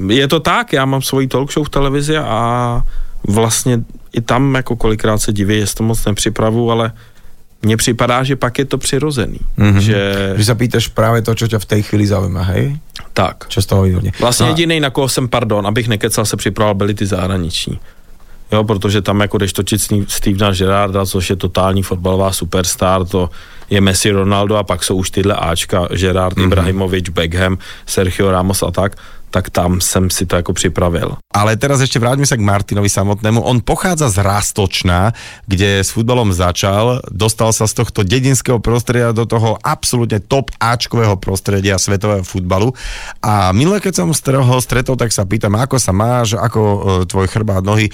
je 0.08 0.28
to 0.28 0.40
tak, 0.40 0.72
já 0.72 0.84
mám 0.84 1.02
svoji 1.02 1.28
talk 1.28 1.52
show 1.52 1.66
v 1.66 1.70
televizi 1.70 2.16
a 2.16 2.82
vlastně 3.28 3.84
i 4.12 4.20
tam 4.20 4.54
jako 4.54 4.76
kolikrát 4.76 5.18
se 5.18 5.32
diví, 5.32 5.56
jestli 5.56 5.76
to 5.76 5.82
moc 5.84 6.04
nepřipravu, 6.04 6.70
ale 6.70 6.92
mně 7.62 7.76
připadá, 7.76 8.22
že 8.24 8.36
pak 8.36 8.58
je 8.58 8.64
to 8.64 8.78
přirozený. 8.78 9.38
Mm-hmm. 9.58 9.76
Že... 9.78 9.98
že 10.36 10.44
sa 10.44 10.54
pýtaš 10.54 10.88
právě 10.88 11.22
to, 11.22 11.34
čo 11.34 11.44
ťa 11.48 11.58
v 11.58 11.64
té 11.68 11.76
chvíli 11.82 12.06
zaujíma, 12.06 12.42
hej? 12.42 12.76
Tak. 13.12 13.44
Toho 13.66 13.82
výborně. 13.82 14.12
Vlastně 14.20 14.46
No 14.46 14.52
jediný, 14.52 14.80
na 14.80 14.90
koho 14.90 15.08
jsem, 15.08 15.28
pardon, 15.28 15.66
abych 15.66 15.88
nekecal, 15.88 16.24
se 16.24 16.36
připravoval, 16.36 16.74
byli 16.74 16.94
ty 16.94 17.06
zahraniční. 17.06 17.78
Jo, 18.52 18.64
protože 18.64 19.02
tam 19.02 19.20
jako 19.20 19.38
jdeš 19.38 19.52
točit 19.52 19.80
Steve- 19.80 20.06
Stevena 20.08 20.50
Gerarda, 20.52 21.06
což 21.06 21.30
je 21.30 21.36
totální 21.36 21.82
fotbalová 21.82 22.32
superstar, 22.32 23.04
to 23.04 23.30
je 23.70 23.80
Messi, 23.80 24.10
Ronaldo 24.10 24.56
a 24.56 24.62
pak 24.62 24.84
jsou 24.84 24.96
už 24.96 25.10
tyhle 25.10 25.34
Ačka, 25.34 25.88
Gerard, 25.94 26.36
Mhm. 26.36 26.44
mm-hmm. 26.44 26.46
Ibrahimovič, 26.52 27.08
Beckham, 27.08 27.58
Sergio 27.86 28.30
Ramos 28.30 28.62
a 28.62 28.70
tak, 28.70 28.96
tak 29.30 29.50
tam 29.50 29.80
jsem 29.80 30.10
si 30.10 30.26
to 30.26 30.36
jako 30.36 30.52
připravil. 30.52 31.16
Ale 31.30 31.54
teraz 31.56 31.78
ešte 31.78 32.02
vráťme 32.02 32.26
sa 32.26 32.34
k 32.34 32.42
Martinovi 32.42 32.90
samotnému. 32.90 33.40
On 33.46 33.62
pochádza 33.62 34.10
z 34.10 34.18
Rastočna, 34.18 35.14
kde 35.46 35.86
s 35.86 35.94
futbalom 35.94 36.34
začal, 36.34 37.06
dostal 37.06 37.54
sa 37.54 37.70
z 37.70 37.78
tohto 37.78 38.02
dedinského 38.02 38.58
prostredia 38.58 39.14
do 39.14 39.22
toho 39.24 39.54
absolútne 39.62 40.18
top 40.18 40.50
Ačkového 40.58 41.14
prostredia 41.22 41.78
svetového 41.78 42.26
futbalu. 42.26 42.74
A 43.22 43.54
minule, 43.54 43.78
keď 43.78 44.10
str- 44.10 44.42
ho 44.42 44.58
stretol, 44.58 44.98
tak 44.98 45.14
sa 45.14 45.22
pýtam, 45.22 45.54
ako 45.54 45.78
sa 45.78 45.94
máš, 45.94 46.34
ako 46.34 46.60
e, 46.60 46.78
tvoj 47.06 47.26
chrbát, 47.30 47.62
nohy. 47.62 47.88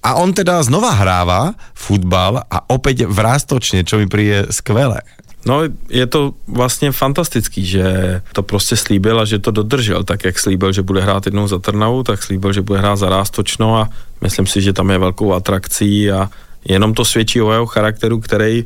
A 0.00 0.16
on 0.16 0.32
teda 0.32 0.64
znova 0.64 0.96
hráva 0.96 1.52
futbal 1.76 2.40
a 2.48 2.64
opäť 2.72 3.04
v 3.04 3.18
Rastočne, 3.20 3.84
čo 3.84 4.00
mi 4.00 4.08
príde 4.08 4.48
skvelé. 4.48 5.04
No, 5.46 5.60
je 5.88 6.06
to 6.06 6.32
vlastně 6.48 6.92
fantastický, 6.92 7.66
že 7.66 8.20
to 8.32 8.42
prostě 8.42 8.76
slíbil 8.76 9.20
a 9.20 9.24
že 9.24 9.38
to 9.38 9.50
dodržel, 9.50 10.04
tak 10.04 10.24
jak 10.24 10.38
slíbil, 10.38 10.72
že 10.72 10.82
bude 10.82 11.00
hrát 11.00 11.26
jednou 11.26 11.48
za 11.48 11.58
Trnavu, 11.58 12.02
tak 12.02 12.22
slíbil, 12.22 12.52
že 12.52 12.62
bude 12.62 12.78
hrát 12.78 12.96
za 12.96 13.08
Rástočno 13.08 13.76
a 13.76 13.88
myslím 14.20 14.46
si, 14.46 14.60
že 14.60 14.72
tam 14.72 14.90
je 14.90 14.98
velkou 14.98 15.32
atrakcí 15.32 16.10
a 16.10 16.30
jenom 16.64 16.94
to 16.94 17.04
svědčí 17.04 17.40
o 17.40 17.52
jeho 17.52 17.66
charakteru, 17.66 18.20
který, 18.20 18.64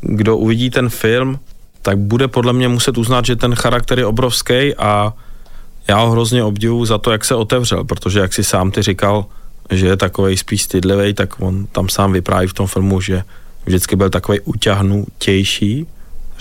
kdo 0.00 0.36
uvidí 0.36 0.70
ten 0.70 0.88
film, 0.88 1.38
tak 1.82 1.98
bude 1.98 2.28
podle 2.28 2.52
mě 2.52 2.68
muset 2.68 2.98
uznat, 2.98 3.24
že 3.24 3.36
ten 3.36 3.54
charakter 3.54 3.98
je 3.98 4.06
obrovský 4.06 4.74
a 4.74 5.12
já 5.88 5.96
ho 5.98 6.10
hrozně 6.10 6.44
obdivuju 6.44 6.84
za 6.84 6.98
to, 6.98 7.10
jak 7.10 7.24
se 7.24 7.34
otevřel, 7.34 7.84
protože 7.84 8.20
jak 8.20 8.34
si 8.34 8.44
sám 8.44 8.70
ty 8.70 8.82
říkal, 8.82 9.26
že 9.70 9.86
je 9.86 9.96
takovej 9.96 10.36
spíš 10.36 10.62
stydlivý, 10.62 11.14
tak 11.14 11.40
on 11.40 11.66
tam 11.66 11.88
sám 11.88 12.12
vypráví 12.12 12.46
v 12.46 12.54
tom 12.54 12.66
filmu, 12.66 13.00
že 13.00 13.22
vždycky 13.64 13.96
byl 13.96 14.10
takový 14.10 14.40
uťahnutější, 14.40 15.86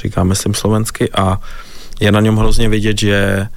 říká 0.01 0.23
myslím 0.23 0.53
slovensky, 0.53 1.09
a 1.11 1.39
je 1.99 2.11
na 2.11 2.19
něm 2.19 2.37
hrozně 2.37 2.69
vidět, 2.69 2.99
že 2.99 3.47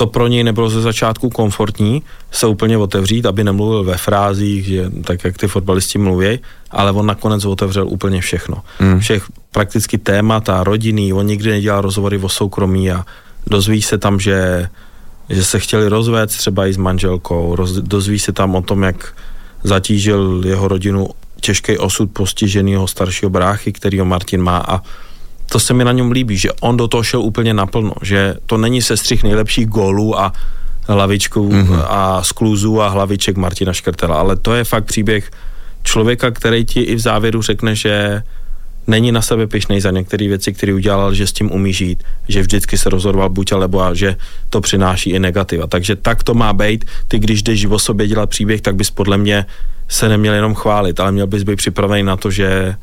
to 0.00 0.06
pro 0.06 0.26
něj 0.26 0.44
nebylo 0.44 0.70
ze 0.70 0.80
začátku 0.80 1.30
komfortní 1.30 2.02
se 2.32 2.46
úplně 2.46 2.78
otevřít, 2.78 3.26
aby 3.26 3.44
nemluvil 3.44 3.84
ve 3.84 3.96
frázích, 3.96 4.64
že 4.64 4.90
tak 5.04 5.24
jak 5.24 5.38
ty 5.38 5.48
fotbalisti 5.48 5.98
mluví, 5.98 6.38
ale 6.70 6.92
on 6.92 7.06
nakonec 7.06 7.44
otevřel 7.44 7.88
úplně 7.88 8.20
všechno. 8.20 8.56
Mm. 8.80 9.00
Všech 9.00 9.24
prakticky 9.52 9.98
témat 9.98 10.48
a 10.48 10.64
rodiny, 10.64 11.12
on 11.12 11.26
nikdy 11.26 11.50
nedělal 11.50 11.80
rozhovory 11.80 12.18
o 12.18 12.28
soukromí 12.28 12.90
a 12.90 13.04
dozví 13.46 13.82
se 13.82 13.98
tam, 13.98 14.20
že, 14.20 14.68
že 15.28 15.44
se 15.44 15.58
chtěli 15.58 15.88
rozvést 15.88 16.36
třeba 16.36 16.66
i 16.66 16.72
s 16.72 16.76
manželkou, 16.76 17.56
roz, 17.56 17.72
dozví 17.72 18.18
se 18.18 18.32
tam 18.32 18.54
o 18.54 18.62
tom, 18.62 18.82
jak 18.82 19.12
zatížil 19.64 20.42
jeho 20.46 20.68
rodinu 20.68 21.08
těžký 21.40 21.78
osud 21.78 22.10
postiženého 22.12 22.88
staršího 22.88 23.30
bráchy, 23.30 23.72
kterýho 23.72 24.04
Martin 24.04 24.42
má 24.42 24.58
a 24.58 24.82
to 25.52 25.60
se 25.60 25.74
mi 25.74 25.84
na 25.84 25.92
něm 25.92 26.10
líbí, 26.10 26.36
že 26.36 26.52
on 26.60 26.76
do 26.76 26.88
toho 26.88 27.02
šel 27.02 27.20
úplně 27.20 27.54
naplno, 27.54 27.92
že 28.02 28.34
to 28.46 28.56
není 28.56 28.82
sestřih 28.82 29.22
nejlepších 29.22 29.66
gólů 29.66 30.20
a 30.20 30.32
hlavičků 30.86 31.48
mm-hmm. 31.48 31.84
a 31.88 32.22
skluzů 32.22 32.80
a 32.82 32.88
hlaviček 32.88 33.36
Martina 33.36 33.72
Škrtela, 33.72 34.16
ale 34.16 34.36
to 34.36 34.54
je 34.54 34.64
fakt 34.64 34.84
příběh 34.84 35.30
člověka, 35.82 36.30
který 36.30 36.64
ti 36.64 36.80
i 36.80 36.94
v 36.94 36.98
závěru 36.98 37.42
řekne, 37.42 37.74
že 37.74 38.22
není 38.86 39.12
na 39.12 39.22
sebe 39.22 39.46
pišnej 39.46 39.80
za 39.80 39.90
některé 39.90 40.28
věci, 40.28 40.52
které 40.52 40.74
udělal, 40.74 41.14
že 41.14 41.26
s 41.26 41.32
tím 41.32 41.52
umí 41.52 41.72
žít, 41.72 42.02
že 42.28 42.40
vždycky 42.40 42.78
se 42.78 42.90
rozhodoval 42.90 43.28
buď 43.28 43.52
alebo 43.52 43.82
a 43.82 43.94
že 43.94 44.16
to 44.50 44.60
přináší 44.60 45.10
i 45.10 45.18
negativa. 45.18 45.66
Takže 45.66 45.96
tak 45.96 46.22
to 46.22 46.34
má 46.34 46.52
být. 46.52 46.84
Ty, 47.08 47.18
když 47.18 47.42
jdeš 47.42 47.64
o 47.64 47.78
sobě 47.78 48.06
dělat 48.06 48.30
příběh, 48.30 48.60
tak 48.60 48.74
bys 48.74 48.90
podle 48.90 49.18
mě 49.18 49.46
se 49.88 50.08
neměl 50.08 50.34
jenom 50.34 50.54
chválit, 50.54 51.00
ale 51.00 51.12
měl 51.12 51.26
bys 51.26 51.42
být 51.42 51.56
připravený 51.56 52.02
na 52.02 52.16
to, 52.16 52.30
že 52.30 52.74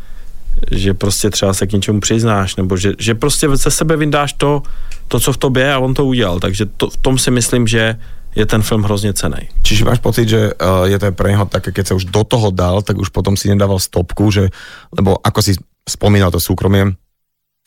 že 0.72 0.93
prostě 0.93 1.30
třeba 1.30 1.54
se 1.54 1.67
k 1.67 1.74
něčemu 1.74 2.00
přiznáš, 2.00 2.56
nebo 2.56 2.78
že, 2.78 2.93
že 3.00 3.15
prostě 3.15 3.48
ze 3.56 3.72
sebe 3.72 3.98
vyndáš 3.98 4.34
to, 4.34 4.62
to, 5.08 5.20
co 5.20 5.34
v 5.34 5.38
tobě 5.38 5.63
je 5.63 5.74
a 5.74 5.80
on 5.80 5.93
to 5.93 6.06
udělal. 6.06 6.39
Takže 6.39 6.65
to, 6.65 6.89
v 6.89 6.98
tom 6.98 7.17
si 7.17 7.32
myslím, 7.32 7.67
že 7.67 7.96
je 8.36 8.46
ten 8.46 8.62
film 8.62 8.84
hrozně 8.84 9.13
cený. 9.13 9.50
Čiže 9.63 9.86
máš 9.86 10.00
pocit, 10.00 10.30
že 10.30 10.54
uh, 10.54 10.86
je 10.86 11.00
to 11.00 11.10
pre 11.12 11.34
neho 11.34 11.50
také, 11.50 11.74
keď 11.74 11.86
sa 11.89 11.98
už 11.98 12.06
do 12.06 12.22
toho 12.22 12.54
dal, 12.54 12.86
tak 12.86 13.02
už 13.02 13.10
potom 13.10 13.34
si 13.34 13.50
nedával 13.50 13.82
stopku, 13.82 14.30
že, 14.30 14.54
lebo 14.93 15.17
ako 15.17 15.41
si 15.41 15.58
spomínal 15.89 16.30
to 16.30 16.38
súkromie, 16.38 16.93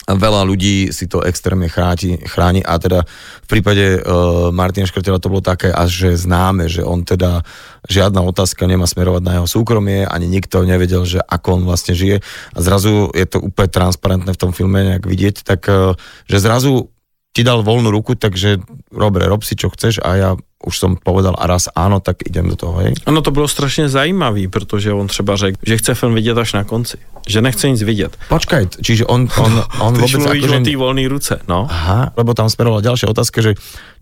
veľa 0.08 0.48
ľudí 0.48 0.90
si 0.90 1.04
to 1.04 1.20
extrémne 1.20 1.68
chráni, 1.68 2.16
chráni 2.24 2.64
a 2.64 2.80
teda 2.80 3.04
v 3.44 3.48
prípade 3.48 4.00
uh, 4.00 4.48
Martina 4.48 4.88
Škrtela 4.88 5.20
to 5.20 5.28
bolo 5.28 5.44
také 5.44 5.68
až 5.68 6.08
že 6.08 6.10
známe, 6.16 6.66
že 6.70 6.80
on 6.80 7.04
teda 7.04 7.44
žiadna 7.84 8.24
otázka 8.24 8.64
nemá 8.64 8.88
smerovať 8.88 9.22
na 9.22 9.32
jeho 9.40 9.48
súkromie, 9.50 10.08
ani 10.08 10.26
nikto 10.26 10.64
nevedel, 10.64 11.04
že 11.04 11.20
ako 11.20 11.60
on 11.60 11.62
vlastne 11.68 11.92
žije. 11.92 12.24
A 12.56 12.58
zrazu 12.58 13.12
je 13.12 13.26
to 13.28 13.44
úplne 13.44 13.68
transparentné 13.68 14.30
v 14.32 14.40
tom 14.40 14.56
filme 14.56 14.80
nejak 14.80 15.04
vidieť, 15.04 15.36
tak 15.44 15.68
uh, 15.68 15.92
že 16.24 16.40
zrazu 16.40 16.88
ti 17.30 17.46
dal 17.46 17.62
voľnú 17.62 17.94
ruku, 17.94 18.18
takže 18.18 18.58
dobre, 18.90 19.30
rob 19.30 19.46
si 19.46 19.54
čo 19.54 19.70
chceš. 19.70 20.02
A 20.02 20.18
ja 20.18 20.30
už 20.60 20.74
som 20.76 20.92
povedal 20.98 21.32
a 21.38 21.48
raz 21.48 21.72
áno, 21.72 22.02
tak 22.02 22.26
idem 22.26 22.52
do 22.52 22.56
toho, 22.58 22.84
hej? 22.84 22.92
Ano, 23.06 23.22
to 23.22 23.30
bylo 23.30 23.48
strašně 23.48 23.88
zajímavý, 23.88 24.48
protože 24.48 24.92
on 24.92 25.06
třeba 25.06 25.36
řekl, 25.36 25.56
že 25.62 25.76
chce 25.76 25.94
film 25.94 26.14
vidět 26.14 26.38
až 26.38 26.52
na 26.52 26.64
konci, 26.64 26.98
že 27.28 27.40
nechce 27.42 27.68
nic 27.70 27.82
vidět. 27.82 28.16
Počkaj, 28.28 28.66
čiže 28.82 29.06
on, 29.06 29.28
on, 29.44 29.52
on 29.80 29.92
Když 29.94 30.14
vôbec 30.14 30.26
mluvíš 30.26 30.44
akože... 30.44 30.60
o 30.60 30.64
té 30.64 30.74
volné 30.76 31.04
ruce, 31.08 31.34
no. 31.48 31.66
Aha, 31.70 32.12
lebo 32.16 32.34
tam 32.34 32.50
smerovala 32.50 32.80
ďalšia 32.82 33.08
otázka, 33.10 33.38
že 33.42 33.52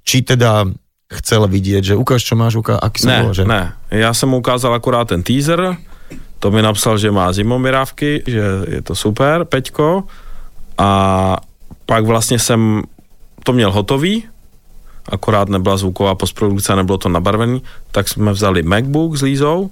či 0.05 0.23
teda 0.23 0.65
chcel 1.09 1.49
vidieť, 1.49 1.83
že 1.83 1.95
ukáž, 1.97 2.21
čo 2.25 2.37
máš, 2.37 2.61
ukáž, 2.61 2.79
aký 2.85 2.99
som 3.01 3.09
Ne, 3.11 3.19
bol, 3.25 3.33
že? 3.33 3.45
ne, 3.49 3.73
já 3.91 4.15
jsem 4.15 4.29
mu 4.29 4.37
ukázal 4.45 4.75
akorát 4.75 5.09
ten 5.09 5.23
teaser, 5.23 5.77
to 6.39 6.51
mi 6.51 6.63
napsal, 6.63 6.99
že 6.99 7.11
má 7.11 7.33
zimomirávky, 7.33 8.23
že 8.27 8.45
je 8.69 8.83
to 8.85 8.95
super, 8.95 9.45
Peťko, 9.45 10.05
a 10.79 10.89
pak 11.87 12.05
vlastně 12.05 12.39
jsem 12.39 12.83
to 13.45 13.53
měl 13.53 13.73
hotový, 13.73 14.25
akorát 15.09 15.49
nebyla 15.49 15.77
zvuková 15.77 16.15
postprodukce, 16.15 16.77
nebylo 16.77 16.99
to 16.99 17.09
nabarvený, 17.09 17.63
tak 17.91 18.09
jsme 18.09 18.33
vzali 18.33 18.63
MacBook 18.63 19.17
s 19.17 19.23
Lízou, 19.23 19.71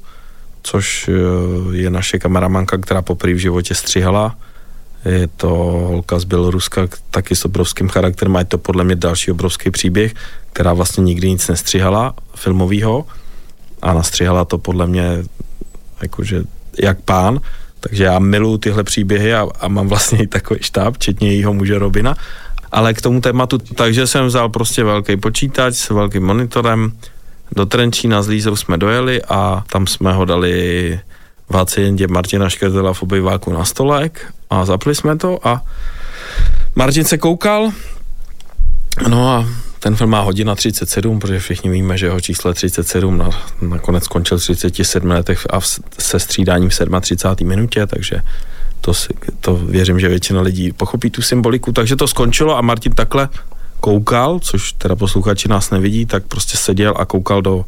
což 0.67 1.09
eh, 1.09 1.77
je 1.77 1.91
naše 1.91 2.19
kameramanka, 2.19 2.79
která 2.79 3.03
poprvé 3.03 3.35
v 3.35 3.47
životě 3.47 3.75
střihala. 3.75 4.35
Je 5.05 5.27
to 5.27 5.49
holka 5.87 6.19
z 6.19 6.25
Běloruska, 6.25 6.89
taky 7.11 7.37
s 7.37 7.45
obrovským 7.45 7.89
charakterem, 7.89 8.37
a 8.37 8.39
je 8.39 8.45
to 8.45 8.59
podle 8.59 8.85
mě 8.85 8.97
další 8.97 9.31
obrovský 9.31 9.71
příběh, 9.71 10.15
která 10.53 10.75
vlastně 10.75 11.05
nikdy 11.05 11.31
nic 11.31 11.49
nestřihala 11.49 12.15
filmového 12.35 13.07
a 13.83 13.95
nastřihala 13.95 14.45
to 14.45 14.59
podle 14.59 14.87
mě 14.87 15.23
jakože 16.03 16.43
jak 16.83 16.99
pán, 17.01 17.41
takže 17.81 18.05
já 18.05 18.19
miluju 18.19 18.59
tyhle 18.59 18.83
příběhy 18.83 19.35
a, 19.35 19.47
a 19.61 19.69
mám 19.69 19.89
vlastně 19.89 20.19
i 20.23 20.27
takový 20.27 20.61
štáb, 20.63 20.95
včetně 20.95 21.29
jejího 21.29 21.55
muže 21.55 21.79
Robina, 21.79 22.17
ale 22.73 22.95
k 22.95 23.03
tomu 23.03 23.21
tématu, 23.21 23.59
takže 23.59 24.07
jsem 24.07 24.27
vzal 24.27 24.49
prostě 24.49 24.85
velký 24.85 25.17
počítač 25.17 25.75
s 25.75 25.91
velkým 25.91 26.27
monitorem, 26.27 26.93
do 27.53 27.67
Trenčína 27.67 28.23
s 28.23 28.29
Lízou 28.29 28.57
jsme 28.57 28.79
dojeli 28.79 29.23
a 29.23 29.65
tam 29.73 29.87
jsme 29.87 30.13
ho 30.13 30.25
dali 30.25 31.01
v 31.49 31.55
haciendě 31.55 32.07
Martina 32.07 32.49
Škrtela 32.49 32.93
v 32.93 33.03
obyváku 33.03 33.53
na 33.53 33.65
stolek 33.65 34.33
a 34.51 34.65
zapli 34.65 34.95
jsme 34.95 35.17
to 35.17 35.49
a 35.49 35.63
Martin 36.75 37.05
se 37.05 37.19
koukal, 37.19 37.71
no 39.09 39.31
a 39.31 39.49
ten 39.81 39.97
film 39.97 40.11
má 40.11 40.21
hodina 40.21 40.55
37, 40.55 41.19
protože 41.19 41.39
všichni 41.39 41.71
víme, 41.71 41.99
že 41.99 42.07
jeho 42.07 42.21
číslo 42.21 42.51
je 42.51 42.55
37, 42.55 43.19
na, 43.19 43.31
nakonec 43.61 44.05
skončil 44.05 44.39
v 44.39 44.41
37 44.41 45.11
letech 45.11 45.47
a 45.51 45.61
v, 45.61 45.67
se 45.99 46.21
střídáním 46.21 46.71
v 46.71 47.01
37. 47.01 47.49
minutě, 47.49 47.87
takže 47.87 48.23
to, 48.81 48.95
si, 48.95 49.09
to 49.41 49.57
věřím, 49.57 50.01
že 50.01 50.09
většina 50.09 50.41
lidí 50.41 50.73
pochopí 50.73 51.11
tu 51.11 51.23
symboliku, 51.23 51.73
takže 51.73 51.97
to 51.97 52.09
skončilo 52.09 52.57
a 52.57 52.61
Martin 52.61 52.93
takhle 52.93 53.29
koukal, 53.81 54.39
což 54.39 54.73
teda 54.73 54.97
posluchači 54.97 55.49
nás 55.49 55.71
nevidí, 55.71 56.07
tak 56.07 56.27
prostě 56.27 56.57
seděl 56.57 56.95
a 56.97 57.05
koukal 57.05 57.43
do, 57.43 57.65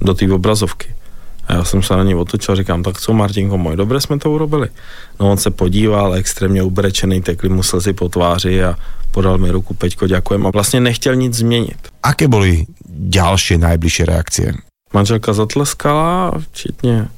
do 0.00 0.14
té 0.14 0.32
obrazovky. 0.32 0.94
A 1.48 1.52
já 1.52 1.64
jsem 1.64 1.82
se 1.82 1.96
na 1.96 2.02
něj 2.02 2.14
otočil 2.14 2.52
a 2.52 2.56
říkám, 2.56 2.82
tak 2.82 3.00
co 3.00 3.12
Martinko 3.12 3.58
můj, 3.58 3.76
dobře 3.76 4.00
jsme 4.00 4.18
to 4.18 4.30
urobili. 4.30 4.68
No 5.20 5.30
on 5.30 5.36
se 5.36 5.50
podíval, 5.50 6.14
extrémně 6.14 6.62
ubrečený, 6.62 7.22
tekli 7.22 7.48
mu 7.48 7.62
slzy 7.62 7.92
po 7.92 8.08
tváři 8.08 8.64
a 8.64 8.76
podal 9.10 9.38
mi 9.38 9.50
ruku, 9.50 9.74
Peťko, 9.74 10.06
ďakujem 10.06 10.46
a 10.46 10.50
vlastně 10.50 10.80
nechtěl 10.80 11.14
nic 11.14 11.34
změnit. 11.34 11.78
Aké 12.02 12.28
boli 12.28 12.66
ďalšie 12.88 13.58
najbližšie 13.58 14.04
reakcie? 14.06 14.48
Manželka 14.94 15.32
zatleskala, 15.32 16.32
včetně 16.50 17.08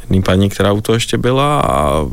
jedný 0.00 0.22
paní, 0.22 0.48
která 0.48 0.72
u 0.72 0.80
toho 0.80 0.96
ještě 0.96 1.18
byla 1.18 1.60
a, 1.60 2.06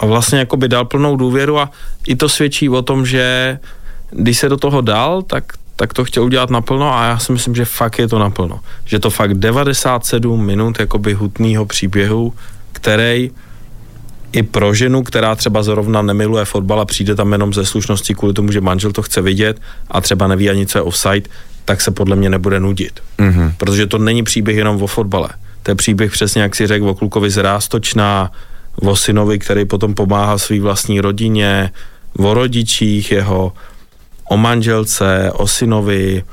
a 0.00 0.06
vlastně 0.06 0.38
jako 0.38 0.56
by 0.56 0.68
dal 0.68 0.84
plnou 0.84 1.16
důvěru 1.16 1.58
a 1.58 1.70
i 2.06 2.16
to 2.16 2.28
svědčí 2.28 2.68
o 2.68 2.82
tom, 2.82 3.06
že 3.06 3.58
když 4.10 4.38
se 4.38 4.48
do 4.48 4.56
toho 4.56 4.80
dal, 4.80 5.22
tak, 5.22 5.44
tak 5.76 5.92
to 5.92 6.04
chtěl 6.04 6.24
udělat 6.24 6.50
naplno 6.50 6.94
a 6.94 7.04
já 7.04 7.18
si 7.18 7.32
myslím, 7.32 7.54
že 7.54 7.64
fakt 7.64 7.98
je 7.98 8.08
to 8.08 8.18
naplno. 8.18 8.60
Že 8.84 8.98
to 8.98 9.10
fakt 9.10 9.34
97 9.34 10.46
minut 10.46 10.80
jakoby 10.80 11.12
hutného 11.14 11.66
příběhu, 11.66 12.32
který 12.72 13.30
i 14.32 14.42
pro 14.42 14.74
ženu, 14.74 15.02
která 15.02 15.34
třeba 15.34 15.62
zrovna 15.62 16.02
nemiluje 16.02 16.44
fotbal 16.44 16.80
a 16.80 16.84
přijde 16.84 17.14
tam 17.14 17.32
jenom 17.32 17.54
ze 17.54 17.66
slušnosti 17.66 18.14
kvůli 18.14 18.34
tomu, 18.34 18.52
že 18.52 18.60
manžel 18.60 18.92
to 18.92 19.02
chce 19.02 19.22
vidět 19.22 19.60
a 19.90 20.00
třeba 20.00 20.26
neví 20.26 20.50
ani, 20.50 20.66
co 20.66 20.78
je 20.78 20.82
offside, 20.82 21.28
tak 21.64 21.80
se 21.80 21.90
podle 21.90 22.16
mě 22.16 22.30
nebude 22.30 22.60
nudit. 22.60 23.00
Mm-hmm. 23.18 23.52
Protože 23.56 23.86
to 23.86 23.98
není 23.98 24.22
příběh 24.22 24.56
jenom 24.56 24.82
o 24.82 24.86
fotbale. 24.86 25.28
To 25.62 25.70
je 25.70 25.74
příběh 25.74 26.12
přesně, 26.12 26.42
jak 26.42 26.54
si 26.54 26.66
řekl, 26.66 26.88
o 26.88 26.94
klukovi 26.94 27.30
z 27.30 27.36
Rástočná, 27.36 28.32
o 28.76 28.96
synovi, 28.96 29.38
který 29.38 29.64
potom 29.64 29.94
pomáhá 29.94 30.38
své 30.38 30.60
vlastní 30.60 31.00
rodině, 31.00 31.70
o 32.18 32.34
rodičích 32.34 33.10
jeho, 33.10 33.52
o 34.28 34.36
manželce, 34.36 35.32
o 35.32 35.46
synovi, 35.46 36.24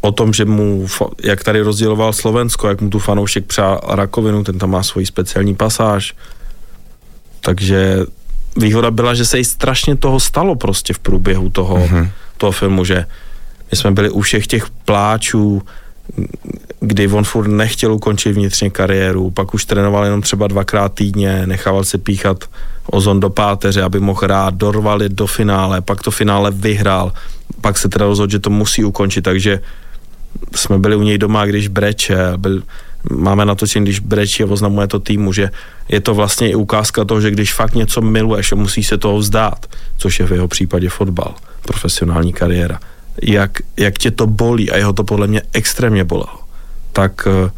o 0.00 0.12
tom, 0.12 0.32
že 0.32 0.44
mu, 0.44 0.86
jak 1.24 1.44
tady 1.44 1.60
rozděloval 1.60 2.12
Slovensko, 2.12 2.68
jak 2.68 2.80
mu 2.80 2.90
tu 2.90 2.98
fanoušek 2.98 3.46
přál 3.46 3.80
rakovinu, 3.88 4.44
ten 4.44 4.58
tam 4.58 4.70
má 4.70 4.82
svoji 4.82 5.06
speciální 5.06 5.54
pasáž. 5.54 6.14
Takže 7.40 7.98
výhoda 8.56 8.90
byla, 8.90 9.14
že 9.14 9.24
se 9.24 9.38
jí 9.38 9.44
strašně 9.44 9.96
toho 9.96 10.20
stalo 10.20 10.54
prostě 10.54 10.94
v 10.94 10.98
průběhu 10.98 11.50
toho, 11.50 11.76
mm-hmm. 11.76 12.10
toho 12.36 12.52
filmu, 12.52 12.84
že 12.84 13.06
my 13.70 13.76
jsme 13.78 13.90
byli 13.90 14.10
u 14.10 14.20
všech 14.20 14.46
těch 14.46 14.70
pláčů, 14.70 15.62
kdy 16.80 17.08
on 17.08 17.24
furt 17.24 17.48
nechtěl 17.48 17.92
ukončit 17.92 18.32
vnitřně 18.32 18.70
kariéru, 18.70 19.30
pak 19.30 19.54
už 19.54 19.64
trénoval 19.64 20.04
jenom 20.04 20.22
třeba 20.22 20.46
dvakrát 20.46 20.94
týdně, 20.94 21.46
nechával 21.46 21.84
se 21.84 21.98
píchat 21.98 22.44
ozon 22.90 23.20
do 23.20 23.30
páteře, 23.30 23.82
aby 23.82 24.00
mohl 24.00 24.20
hrát, 24.22 24.54
dorval 24.54 24.98
do 25.08 25.26
finále, 25.26 25.80
pak 25.80 26.02
to 26.02 26.10
finále 26.10 26.50
vyhrál, 26.50 27.12
pak 27.60 27.78
se 27.78 27.88
teda 27.88 28.06
rozhodl, 28.06 28.30
že 28.30 28.38
to 28.38 28.50
musí 28.50 28.84
ukončit, 28.84 29.22
takže 29.22 29.60
jsme 30.54 30.78
byli 30.78 30.96
u 30.96 31.02
něj 31.02 31.18
doma, 31.18 31.46
když 31.46 31.68
breče, 31.68 32.18
byl, 32.36 32.62
máme 33.10 33.44
natočen, 33.44 33.84
když 33.84 34.00
breče 34.00 34.44
oznamuje 34.44 34.86
to 34.86 34.98
týmu, 35.00 35.32
že 35.32 35.50
je 35.88 36.00
to 36.00 36.14
vlastně 36.14 36.50
i 36.50 36.54
ukázka 36.54 37.04
toho, 37.04 37.20
že 37.20 37.30
když 37.30 37.54
fakt 37.54 37.74
něco 37.74 38.00
miluješ 38.00 38.52
musí 38.52 38.84
se 38.84 38.98
toho 38.98 39.18
vzdát, 39.18 39.66
což 39.96 40.20
je 40.20 40.26
v 40.26 40.32
jeho 40.32 40.48
případě 40.48 40.88
fotbal, 40.88 41.34
profesionální 41.62 42.32
kariéra, 42.32 42.80
jak, 43.22 43.58
jak 43.76 43.98
tě 43.98 44.10
to 44.10 44.26
bolí 44.26 44.70
a 44.70 44.76
jeho 44.76 44.92
to 44.92 45.04
podle 45.04 45.26
mě 45.26 45.42
extrémně 45.52 46.04
bolelo. 46.04 46.38
Tak 46.92 47.28
eh, 47.46 47.50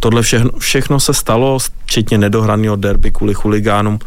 tohle 0.00 0.22
všechno, 0.22 0.50
všechno 0.58 1.00
se 1.00 1.14
stalo, 1.14 1.58
včetně 1.58 2.18
nedohraného 2.18 2.76
derby 2.76 3.10
kvůli 3.10 3.34
chuligánům. 3.34 3.98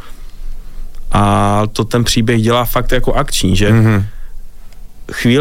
A 1.12 1.64
to 1.74 1.86
ten 1.86 2.04
příběh 2.04 2.42
dělá 2.42 2.66
fakt 2.66 2.92
jako 2.92 3.14
akční, 3.14 3.56
že? 3.56 3.72
Mm-hmm 3.72 4.04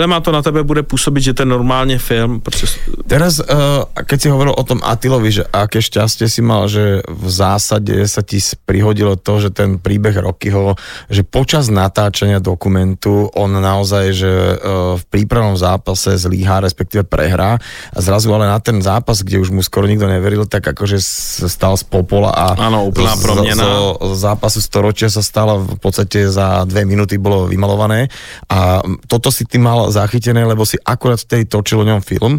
má 0.06 0.20
to 0.20 0.32
na 0.32 0.42
tebe 0.42 0.62
bude 0.62 0.82
působit, 0.82 1.20
že 1.20 1.34
ten 1.34 1.48
normálně 1.48 1.98
film, 1.98 2.40
protože... 2.40 2.66
Teraz, 3.06 3.38
uh, 3.38 3.86
keď 4.06 4.18
si 4.22 4.28
hovoril 4.28 4.54
o 4.54 4.62
tom 4.62 4.78
Atilovi, 4.82 5.30
že 5.32 5.44
aké 5.46 5.82
šťastie 5.82 6.30
si 6.30 6.42
mal, 6.42 6.70
že 6.70 7.02
v 7.06 7.28
zásade 7.30 7.94
sa 8.06 8.22
ti 8.22 8.38
prihodilo 8.66 9.18
to, 9.18 9.42
že 9.42 9.50
ten 9.50 9.78
príbeh 9.78 10.14
Rockyho, 10.14 10.74
že 11.10 11.22
počas 11.22 11.70
natáčania 11.70 12.38
dokumentu 12.38 13.30
on 13.34 13.50
naozaj, 13.58 14.04
že 14.14 14.30
uh, 14.30 14.94
v 14.98 15.04
prípravnom 15.10 15.58
zápase 15.58 16.14
zlíha, 16.18 16.62
respektíve 16.62 17.02
prehrá 17.02 17.58
a 17.94 17.98
zrazu 17.98 18.30
ale 18.34 18.46
na 18.46 18.58
ten 18.62 18.78
zápas, 18.82 19.22
kde 19.22 19.42
už 19.42 19.50
mu 19.50 19.62
skoro 19.62 19.90
nikto 19.90 20.06
neveril, 20.06 20.46
tak 20.46 20.62
akože 20.62 20.98
stal 21.46 21.74
z 21.74 21.84
popola 21.86 22.30
a 22.30 22.46
Áno, 22.58 22.86
úplná 22.86 23.14
promena. 23.18 23.62
Z, 23.62 24.14
z 24.14 24.18
zápasu 24.18 24.58
storočia 24.62 25.08
sa 25.10 25.22
stala 25.22 25.58
v 25.58 25.78
podstate 25.78 26.30
za 26.30 26.62
dve 26.66 26.86
minúty 26.86 27.18
bolo 27.18 27.46
vymalované 27.50 28.10
a 28.50 28.82
toto 29.06 29.30
si 29.30 29.46
ty 29.46 29.55
ty 29.56 29.64
mal 29.64 29.88
zachytené, 29.88 30.44
lebo 30.44 30.68
si 30.68 30.76
akurát 30.84 31.16
vtedy 31.16 31.48
točil 31.48 31.80
o 31.80 31.88
ňom 31.88 32.04
film 32.04 32.36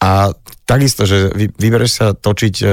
a 0.00 0.32
takisto, 0.64 1.04
že 1.04 1.28
vy, 1.32 1.52
vybereš 1.52 1.92
sa 1.92 2.06
točiť 2.16 2.54
uh, 2.64 2.70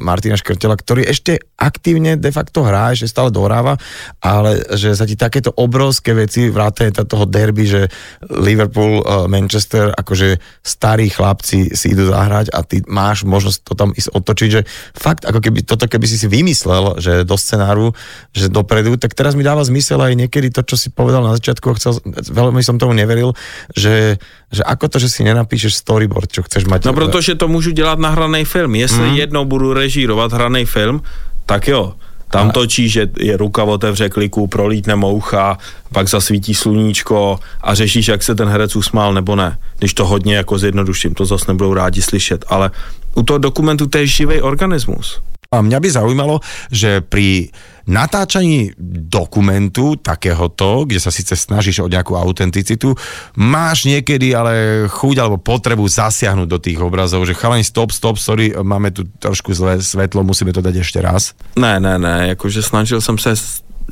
Martina 0.00 0.40
Škrtela, 0.40 0.76
ktorý 0.76 1.04
ešte 1.04 1.36
aktívne 1.56 2.16
de 2.16 2.32
facto 2.32 2.64
hrá, 2.64 2.92
ešte 2.92 3.12
stále 3.12 3.28
dohráva, 3.28 3.76
ale 4.24 4.64
že 4.76 4.96
sa 4.96 5.04
ti 5.04 5.20
takéto 5.20 5.52
obrovské 5.52 6.16
veci, 6.16 6.48
vrátane 6.48 6.92
toho 6.96 7.28
derby, 7.28 7.68
že 7.68 7.82
Liverpool, 8.24 9.04
uh, 9.04 9.28
Manchester, 9.28 9.92
akože 9.92 10.40
starí 10.64 11.12
chlapci 11.12 11.76
si 11.76 11.92
idú 11.92 12.08
zahrať 12.08 12.52
a 12.56 12.64
ty 12.64 12.80
máš 12.88 13.28
možnosť 13.28 13.58
to 13.68 13.72
tam 13.76 13.90
ísť 13.92 14.10
otočiť, 14.16 14.48
že 14.48 14.60
fakt, 14.96 15.28
ako 15.28 15.44
keby 15.44 15.60
toto 15.68 15.84
keby 15.84 16.08
si 16.08 16.16
si 16.16 16.26
vymyslel, 16.32 16.98
že 17.04 17.28
do 17.28 17.36
scenáru, 17.36 17.92
že 18.32 18.48
dopredu, 18.48 18.96
tak 18.96 19.12
teraz 19.12 19.36
mi 19.36 19.44
dáva 19.44 19.60
zmysel 19.60 20.00
aj 20.00 20.16
niekedy 20.16 20.48
to, 20.48 20.64
čo 20.64 20.80
si 20.80 20.88
povedal 20.88 21.20
na 21.20 21.36
začiatku, 21.36 21.76
chcel, 21.76 22.00
veľmi 22.32 22.64
som 22.64 22.80
tomu 22.80 22.96
neveril, 22.96 23.36
že, 23.76 24.16
že 24.48 24.62
ako 24.64 24.88
to, 24.88 24.96
že 25.04 25.12
si 25.12 25.20
nenapíšeš 25.20 25.76
storyboard, 25.76 26.32
čo 26.32 26.40
chceš 26.40 26.64
mať. 26.64 26.88
No 26.88 26.96
to 27.34 27.48
můžu 27.48 27.70
dělat 27.70 27.98
na 27.98 28.08
hraný 28.08 28.44
film. 28.44 28.74
Jestli 28.74 29.08
hmm. 29.08 29.16
jednou 29.16 29.44
budu 29.44 29.72
režírovat 29.72 30.32
hraný 30.32 30.64
film, 30.64 31.02
tak 31.46 31.68
jo, 31.68 31.94
tam 32.30 32.50
točí, 32.50 32.88
že 32.88 33.08
je 33.18 33.36
ruka 33.36 33.64
otevře 33.64 34.08
kliku, 34.08 34.46
prolítne 34.46 34.96
moucha, 34.96 35.58
pak 35.92 36.08
zasvítí 36.08 36.54
sluníčko 36.54 37.38
a 37.62 37.74
řešíš, 37.74 38.08
jak 38.08 38.22
se 38.22 38.34
ten 38.34 38.48
herec 38.48 38.76
usmál 38.76 39.14
nebo 39.14 39.36
ne. 39.36 39.58
Když 39.78 39.94
to 39.94 40.06
hodně 40.06 40.36
jako 40.36 40.58
zjednoduším, 40.58 41.14
to 41.14 41.24
zase 41.24 41.44
nebudou 41.48 41.74
rádi 41.74 42.02
slyšet, 42.02 42.44
ale 42.48 42.70
u 43.14 43.22
toho 43.22 43.38
dokumentu 43.38 43.86
to 43.86 43.98
je 43.98 44.06
živý 44.06 44.40
organismus. 44.40 45.20
A 45.52 45.62
mňa 45.62 45.78
by 45.78 45.88
zaujímalo, 45.90 46.40
že 46.70 47.00
pri 47.00 47.54
natáčaní 47.86 48.74
dokumentu 49.06 49.94
takéhoto, 49.94 50.82
kde 50.82 50.98
sa 50.98 51.14
síce 51.14 51.38
snažíš 51.38 51.86
o 51.86 51.90
nejakú 51.90 52.18
autenticitu, 52.18 52.98
máš 53.38 53.86
niekedy 53.86 54.34
ale 54.34 54.84
chuť 54.90 55.16
alebo 55.22 55.38
potrebu 55.38 55.86
zasiahnuť 55.86 56.48
do 56.50 56.58
tých 56.58 56.82
obrazov, 56.82 57.22
že 57.30 57.38
chalani 57.38 57.62
stop, 57.62 57.94
stop, 57.94 58.18
sorry, 58.18 58.50
máme 58.58 58.90
tu 58.90 59.06
trošku 59.06 59.54
zlé 59.54 59.78
svetlo, 59.78 60.26
musíme 60.26 60.50
to 60.50 60.58
dať 60.58 60.82
ešte 60.82 60.98
raz. 60.98 61.38
Ne, 61.54 61.78
ne, 61.78 61.94
ne, 61.98 62.34
jakože 62.34 62.62
snažil 62.62 63.00
jsem 63.00 63.18
se 63.18 63.34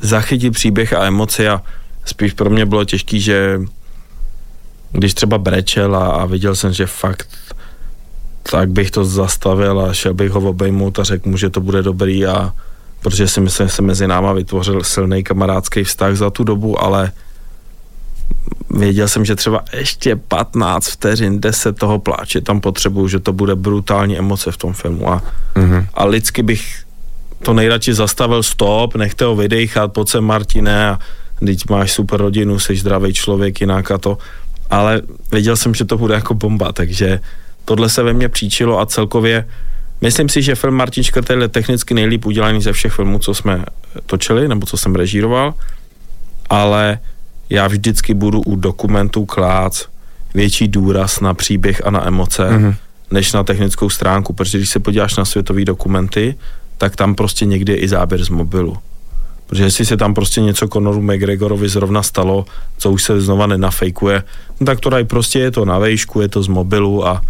zachytit 0.01 0.53
příběh 0.53 0.93
a 0.93 1.07
emoce 1.07 1.49
a 1.49 1.63
spíš 2.05 2.33
pro 2.33 2.49
mě 2.49 2.65
bylo 2.65 2.83
těžký, 2.83 3.21
že 3.21 3.61
když 4.91 5.13
třeba 5.13 5.37
brečel 5.37 5.95
a, 5.95 6.05
a 6.05 6.25
viděl 6.25 6.55
jsem, 6.55 6.73
že 6.73 6.85
fakt 6.85 7.55
tak 8.51 8.69
bych 8.69 8.91
to 8.91 9.05
zastavil 9.05 9.79
a 9.81 9.93
šel 9.93 10.13
bych 10.13 10.31
ho 10.31 10.49
obejmout 10.49 10.99
a 10.99 11.03
řekl 11.03 11.29
mu, 11.29 11.37
že 11.37 11.49
to 11.49 11.61
bude 11.61 11.83
dobrý 11.83 12.25
a 12.25 12.53
protože 13.01 13.27
si 13.27 13.41
myslím, 13.41 13.67
že 13.67 13.73
se 13.73 13.81
mezi 13.81 14.07
náma 14.07 14.33
vytvořil 14.33 14.83
silný 14.83 15.23
kamarádský 15.23 15.83
vztah 15.83 16.15
za 16.15 16.29
tu 16.29 16.43
dobu, 16.43 16.83
ale 16.83 17.11
věděl 18.69 19.07
jsem, 19.07 19.25
že 19.25 19.35
třeba 19.35 19.63
ještě 19.73 20.15
15 20.15 20.87
vteřin, 20.87 21.41
10 21.41 21.77
toho 21.77 21.99
pláče 21.99 22.41
tam 22.41 22.61
potřebuju, 22.61 23.07
že 23.07 23.19
to 23.19 23.33
bude 23.33 23.55
brutální 23.55 24.17
emoce 24.17 24.51
v 24.51 24.57
tom 24.57 24.73
filmu 24.73 25.09
a, 25.09 25.21
mm-hmm. 25.55 25.87
a 25.93 26.05
lidsky 26.05 26.43
bych 26.43 26.83
to 27.43 27.53
nejradši 27.53 27.93
zastavil 27.93 28.43
stop, 28.43 28.95
nechte 28.95 29.25
ho 29.25 29.35
vydechat, 29.35 29.93
pojď 29.93 30.09
sem 30.09 30.23
Martine 30.23 30.89
a 30.89 30.99
teď 31.39 31.69
máš 31.69 31.91
super 31.91 32.21
rodinu, 32.21 32.59
jsi 32.59 32.75
zdravý 32.75 33.13
člověk, 33.13 33.61
jinak 33.61 33.91
a 33.91 33.97
to, 33.97 34.17
ale 34.69 35.01
věděl 35.31 35.55
jsem, 35.55 35.73
že 35.73 35.85
to 35.85 35.97
bude 35.97 36.13
jako 36.13 36.33
bomba, 36.33 36.71
takže 36.71 37.19
tohle 37.65 37.89
se 37.89 38.03
ve 38.03 38.13
mně 38.13 38.29
příčilo 38.29 38.79
a 38.79 38.85
celkově 38.85 39.45
myslím 40.01 40.29
si, 40.29 40.41
že 40.41 40.55
film 40.55 40.73
Martin 40.73 41.03
Škrtel 41.03 41.41
je 41.41 41.47
technicky 41.47 41.93
nejlíp 41.93 42.25
udělaný 42.25 42.61
ze 42.61 42.73
všech 42.73 42.93
filmů, 42.93 43.19
co 43.19 43.33
jsme 43.33 43.65
točili, 44.05 44.47
nebo 44.47 44.65
co 44.65 44.77
jsem 44.77 44.95
režíroval, 44.95 45.53
ale 46.49 46.99
já 47.49 47.67
vždycky 47.67 48.13
budu 48.13 48.41
u 48.41 48.55
dokumentů 48.55 49.25
klác 49.25 49.85
větší 50.33 50.67
důraz 50.67 51.19
na 51.19 51.33
příběh 51.33 51.81
a 51.85 51.89
na 51.89 52.07
emoce, 52.07 52.49
mm-hmm. 52.49 52.75
než 53.11 53.33
na 53.33 53.43
technickou 53.43 53.89
stránku, 53.89 54.33
protože 54.33 54.57
když 54.57 54.69
se 54.69 54.79
podíváš 54.79 55.15
na 55.15 55.25
světové 55.25 55.65
dokumenty, 55.65 56.35
tak 56.77 56.95
tam 56.95 57.15
prostě 57.15 57.45
někdy 57.45 57.71
je 57.71 57.77
i 57.77 57.87
záběr 57.87 58.23
z 58.23 58.29
mobilu. 58.29 58.77
Protože 59.47 59.63
jestli 59.63 59.85
se 59.85 59.97
tam 59.97 60.13
prostě 60.13 60.41
něco 60.41 60.67
Conoru 60.67 61.01
McGregorovi 61.01 61.69
zrovna 61.69 62.03
stalo, 62.03 62.45
co 62.77 62.91
už 62.91 63.03
se 63.03 63.21
znova 63.21 63.47
nenafejkuje, 63.47 64.23
no 64.59 64.65
tak 64.65 64.79
to 64.79 64.89
dají 64.89 65.05
prostě 65.05 65.39
je 65.39 65.51
to 65.51 65.65
na 65.65 65.79
vejšku, 65.79 66.21
je 66.21 66.27
to 66.27 66.43
z 66.43 66.47
mobilu 66.47 67.07
a 67.07 67.21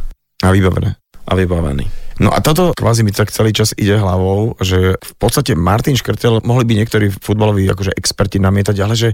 a 0.45 0.53
vybavené. 0.53 0.91
A 1.25 1.33
vybavený. 1.33 2.05
No 2.15 2.31
a 2.31 2.39
toto 2.39 2.71
kvázi 2.71 3.03
mi 3.03 3.11
tak 3.11 3.27
celý 3.27 3.51
čas 3.51 3.75
ide 3.75 3.99
hlavou, 3.99 4.55
že 4.63 4.95
v 4.95 5.13
podstate 5.19 5.51
Martin 5.51 5.99
Škrtel, 5.99 6.39
mohli 6.47 6.63
by 6.63 6.79
niektorí 6.79 7.11
futbaloví 7.11 7.67
akože 7.67 7.91
experti 7.91 8.39
namietať, 8.39 8.75
ale 8.79 8.95
že 8.95 9.09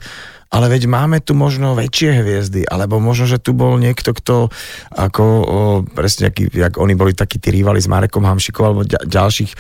ale 0.52 0.68
veď 0.68 0.84
máme 0.92 1.24
tu 1.24 1.32
možno 1.32 1.74
väčšie 1.80 2.22
hviezdy, 2.22 2.62
alebo 2.68 3.00
možno, 3.00 3.24
že 3.24 3.40
tu 3.40 3.56
bol 3.56 3.80
niekto, 3.80 4.12
kto 4.12 4.52
ako 4.92 5.24
o, 5.24 5.44
presne, 5.88 6.28
aký, 6.28 6.52
jak 6.52 6.76
oni 6.76 6.92
boli 6.94 7.16
takí 7.16 7.40
tí 7.40 7.56
rivali 7.56 7.80
s 7.80 7.88
Marekom 7.88 8.28
Hamšikom 8.28 8.64
alebo 8.68 8.84
ďalších 8.86 9.52
o, 9.56 9.58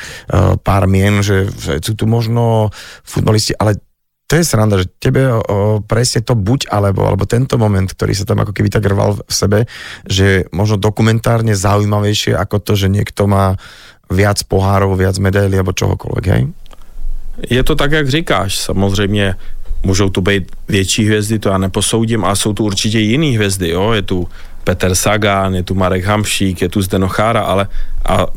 pár 0.59 0.85
mien, 0.91 1.23
že, 1.23 1.47
že 1.47 1.79
sú 1.79 1.95
tu 1.95 2.05
možno 2.11 2.75
futbalisti, 3.07 3.55
ale 3.55 3.79
to 4.31 4.39
je 4.39 4.47
sranda, 4.47 4.79
že 4.79 4.87
tebe 4.95 5.27
o, 5.27 5.83
presne 5.83 6.23
to 6.23 6.39
buď 6.39 6.71
alebo, 6.71 7.03
alebo 7.03 7.27
tento 7.27 7.59
moment, 7.59 7.83
ktorý 7.83 8.15
sa 8.15 8.23
tam 8.23 8.39
ako 8.39 8.55
keby 8.55 8.71
tak 8.71 8.87
rval 8.87 9.19
v 9.19 9.33
sebe, 9.35 9.59
že 10.07 10.47
možno 10.55 10.79
dokumentárne 10.79 11.51
zaujímavejšie 11.51 12.39
ako 12.39 12.63
to, 12.63 12.79
že 12.79 12.87
niekto 12.87 13.27
má 13.27 13.59
viac 14.07 14.39
pohárov, 14.47 14.95
viac 14.95 15.19
medailí 15.19 15.59
alebo 15.59 15.75
čohokoľvek, 15.75 16.25
hej? 16.31 16.47
Je 17.51 17.59
to 17.63 17.75
tak, 17.75 17.91
jak 17.91 18.07
říkáš. 18.07 18.71
Samozřejmě 18.71 19.35
můžou 19.83 20.09
tu 20.09 20.21
být 20.21 20.47
větší 20.67 21.05
hvězdy, 21.05 21.39
to 21.39 21.49
já 21.49 21.57
neposoudím, 21.57 22.23
a 22.25 22.35
jsou 22.35 22.53
tu 22.53 22.63
určitě 22.63 22.99
jiný 22.99 23.35
hvězdy, 23.35 23.69
jo? 23.69 23.91
Je 23.91 24.01
tu 24.01 24.27
Peter 24.63 24.95
Sagan, 24.95 25.55
je 25.55 25.63
tu 25.63 25.75
Marek 25.75 26.05
Hamšík, 26.05 26.61
je 26.61 26.69
tu 26.69 26.81
Zdeno 26.81 27.07
Chára, 27.07 27.41
ale 27.41 27.67
a 28.07 28.27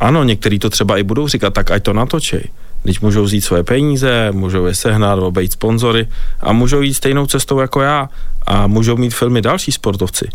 ano, 0.00 0.24
někteří 0.24 0.58
to 0.58 0.70
třeba 0.70 0.98
i 0.98 1.02
budou 1.02 1.28
říkat, 1.28 1.50
tak 1.50 1.70
ať 1.70 1.82
to 1.82 1.92
natočej 1.92 2.44
Když 2.82 3.00
můžou 3.00 3.22
vzít 3.24 3.40
svoje 3.40 3.64
peníze, 3.64 4.28
můžou 4.32 4.66
je 4.66 4.74
sehnat, 4.74 5.18
obejít 5.18 5.52
sponzory 5.52 6.08
a 6.40 6.52
můžou 6.52 6.80
jít 6.80 6.94
stejnou 6.94 7.26
cestou 7.26 7.60
jako 7.60 7.80
já 7.80 8.08
a 8.46 8.66
můžou 8.66 8.96
mít 8.96 9.14
filmy 9.14 9.42
další 9.42 9.72
sportovci. 9.72 10.28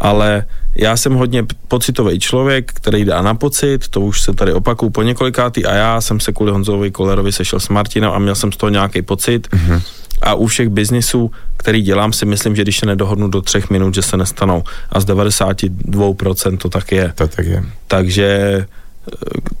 Ale 0.00 0.44
já 0.74 0.96
jsem 0.96 1.14
hodně 1.14 1.44
pocitový 1.68 2.18
člověk, 2.18 2.72
který 2.72 3.04
dá 3.04 3.22
na 3.22 3.34
pocit, 3.34 3.88
to 3.88 4.00
už 4.00 4.22
se 4.22 4.32
tady 4.32 4.52
opakuju 4.52 4.90
po 4.90 5.02
několikátý 5.02 5.66
a 5.66 5.74
já 5.74 6.00
jsem 6.00 6.20
se 6.20 6.32
kvůli 6.32 6.52
Honzovi 6.52 6.90
Kolerovi 6.90 7.32
sešel 7.32 7.60
s 7.60 7.68
Martinem 7.68 8.10
a 8.10 8.18
měl 8.18 8.34
jsem 8.34 8.52
z 8.52 8.56
toho 8.56 8.70
nějaký 8.70 9.02
pocit. 9.02 9.48
Mm-hmm. 9.48 9.82
A 10.22 10.34
u 10.34 10.46
všech 10.46 10.68
biznisů, 10.68 11.30
který 11.56 11.82
dělám, 11.82 12.12
si 12.12 12.26
myslím, 12.26 12.56
že 12.56 12.62
když 12.62 12.78
se 12.78 12.86
nedohodnu 12.86 13.28
do 13.28 13.42
třech 13.42 13.70
minut, 13.70 13.94
že 13.94 14.02
se 14.02 14.16
nestanou. 14.16 14.64
A 14.92 15.00
z 15.00 15.06
92% 15.06 16.56
to 16.56 16.68
tak 16.68 16.92
je. 16.92 17.12
To 17.14 17.28
tak 17.28 17.46
je. 17.46 17.64
Takže 17.86 18.66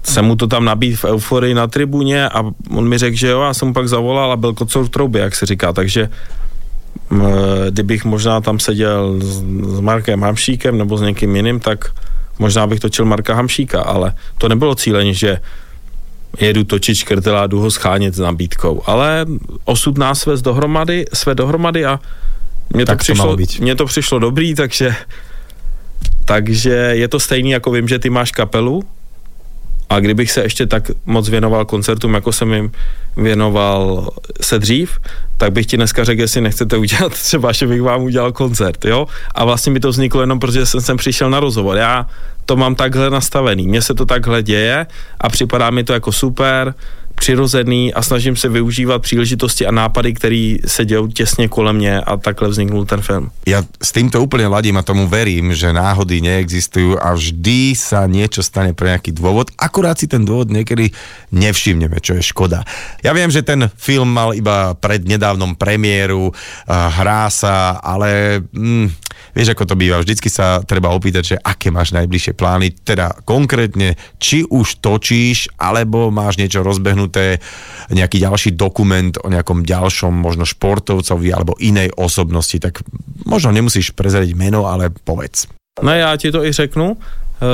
jsem 0.04 0.24
mu 0.24 0.36
to 0.36 0.46
tam 0.46 0.64
nabít 0.64 0.96
v 0.96 1.04
euforii 1.04 1.54
na 1.54 1.66
tribuně 1.66 2.28
a 2.28 2.42
on 2.70 2.88
mi 2.88 2.98
řekl, 2.98 3.16
že 3.16 3.28
jo, 3.28 3.42
já 3.42 3.54
jsem 3.54 3.68
mu 3.68 3.74
pak 3.74 3.88
zavolal 3.88 4.32
a 4.32 4.36
byl 4.36 4.54
kocor 4.54 4.84
v 4.84 4.88
troubě, 4.88 5.22
jak 5.22 5.36
se 5.36 5.46
říká, 5.46 5.72
takže 5.72 6.08
kdybych 7.70 8.04
možná 8.04 8.40
tam 8.40 8.58
seděl 8.58 9.16
s, 9.20 9.42
s 9.76 9.80
Markem 9.80 10.22
Hamšíkem 10.22 10.78
nebo 10.78 10.98
s 10.98 11.00
někým 11.00 11.36
jiným, 11.36 11.60
tak 11.60 11.92
možná 12.38 12.66
bych 12.66 12.80
točil 12.80 13.04
Marka 13.04 13.34
Hamšíka, 13.34 13.82
ale 13.82 14.14
to 14.38 14.48
nebylo 14.48 14.74
cíleně, 14.74 15.14
že 15.14 15.40
jedu 16.40 16.64
točit 16.64 16.96
škrtela 16.96 17.42
a 17.42 17.46
jdu 17.46 17.60
ho 17.60 17.70
schánět 17.70 18.14
s 18.14 18.18
nabídkou, 18.18 18.82
ale 18.86 19.26
osud 19.64 19.98
nás 19.98 20.20
svést 20.20 20.44
dohromady, 20.44 21.04
své 21.14 21.34
dohromady 21.34 21.84
a 21.84 22.00
mně 22.74 22.86
to, 22.86 22.96
přišlo, 22.96 23.36
mně 23.60 23.74
to 23.74 23.86
přišlo 23.86 24.18
dobrý, 24.18 24.54
takže 24.54 24.94
takže 26.24 26.70
je 26.70 27.08
to 27.08 27.20
stejný, 27.20 27.50
jako 27.50 27.70
vím, 27.70 27.88
že 27.88 27.98
ty 27.98 28.10
máš 28.10 28.30
kapelu, 28.30 28.84
a 29.90 30.00
kdybych 30.00 30.30
se 30.30 30.42
ještě 30.42 30.66
tak 30.66 30.90
moc 31.06 31.28
věnoval 31.28 31.64
koncertům, 31.64 32.14
jako 32.14 32.32
jsem 32.32 32.52
jim 32.52 32.72
věnoval 33.16 34.08
se 34.40 34.58
dřív, 34.58 34.98
tak 35.36 35.52
bych 35.52 35.66
ti 35.66 35.76
dneska 35.76 36.04
řekl, 36.04 36.20
jestli 36.20 36.40
nechcete 36.40 36.76
udělat 36.76 37.12
třeba, 37.22 37.52
že 37.52 37.66
bych 37.66 37.82
vám 37.82 38.02
udělal 38.02 38.32
koncert, 38.32 38.84
jo? 38.84 39.06
A 39.34 39.44
vlastně 39.44 39.72
mi 39.72 39.80
to 39.80 39.88
vzniklo 39.88 40.20
jenom, 40.20 40.38
protože 40.38 40.66
jsem 40.66 40.80
sem 40.80 40.96
přišel 40.96 41.30
na 41.30 41.40
rozhovor. 41.40 41.76
Já 41.76 42.06
to 42.46 42.56
mám 42.56 42.74
takhle 42.74 43.10
nastavený, 43.10 43.68
mně 43.68 43.82
se 43.82 43.94
to 43.94 44.06
takhle 44.06 44.42
děje 44.42 44.86
a 45.20 45.28
připadá 45.28 45.70
mi 45.70 45.84
to 45.84 45.92
jako 45.92 46.12
super, 46.12 46.74
přirozený 47.18 47.94
a 47.94 48.02
snažím 48.02 48.36
se 48.36 48.48
využívat 48.48 49.02
příležitosti 49.02 49.66
a 49.66 49.70
nápady, 49.70 50.14
které 50.14 50.56
se 50.66 50.84
dějou 50.84 51.06
těsně 51.06 51.48
kolem 51.48 51.76
mě 51.76 52.00
a 52.00 52.16
takhle 52.16 52.48
vzniknul 52.48 52.86
ten 52.86 53.02
film. 53.02 53.30
Ja 53.48 53.64
s 53.80 53.90
týmto 53.96 54.20
úplne 54.20 54.48
ladím 54.48 54.76
a 54.76 54.86
tomu 54.86 55.08
verím, 55.08 55.56
že 55.56 55.72
náhody 55.72 56.20
neexistujú 56.20 57.00
a 57.00 57.16
vždy 57.16 57.72
sa 57.72 58.04
niečo 58.04 58.44
stane 58.44 58.76
pre 58.76 58.92
nejaký 58.92 59.16
dôvod. 59.16 59.50
Akurát 59.56 59.96
si 59.96 60.04
ten 60.04 60.24
dôvod 60.24 60.52
niekedy 60.52 60.92
nevšimneme, 61.32 61.96
čo 62.04 62.18
je 62.18 62.22
škoda. 62.22 62.62
Ja 63.00 63.16
viem, 63.16 63.32
že 63.32 63.40
ten 63.40 63.72
film 63.80 64.12
mal 64.12 64.36
iba 64.36 64.76
pred 64.76 65.04
nedávnom 65.08 65.56
premiéru, 65.56 66.30
hrá 66.68 67.32
sa, 67.32 67.80
ale 67.80 68.40
mm, 68.52 69.07
vieš, 69.38 69.54
ako 69.54 69.64
to 69.64 69.74
býva, 69.80 70.02
vždycky 70.02 70.28
sa 70.28 70.60
treba 70.66 70.92
opýtať, 70.92 71.22
že 71.24 71.36
aké 71.40 71.72
máš 71.72 71.94
najbližšie 71.96 72.34
plány, 72.36 72.74
teda 72.84 73.22
konkrétne, 73.24 73.94
či 74.18 74.42
už 74.44 74.82
točíš, 74.82 75.48
alebo 75.56 76.10
máš 76.10 76.36
niečo 76.36 76.66
rozbehnúť 76.66 76.98
spomenuté, 76.98 77.38
nejaký 77.94 78.18
ďalší 78.18 78.50
dokument 78.58 79.14
o 79.22 79.30
nejakom 79.30 79.62
ďalšom 79.62 80.12
možno 80.12 80.42
športovcovi 80.44 81.28
alebo 81.30 81.54
inej 81.62 81.94
osobnosti, 81.96 82.58
tak 82.58 82.82
možno 83.24 83.54
nemusíš 83.54 83.94
prezradiť 83.94 84.34
meno, 84.34 84.66
ale 84.66 84.90
povedz. 84.90 85.46
No 85.82 85.94
já 85.94 86.16
ti 86.16 86.32
to 86.32 86.44
i 86.44 86.52
řeknu. 86.52 86.96
Eh, 86.96 87.46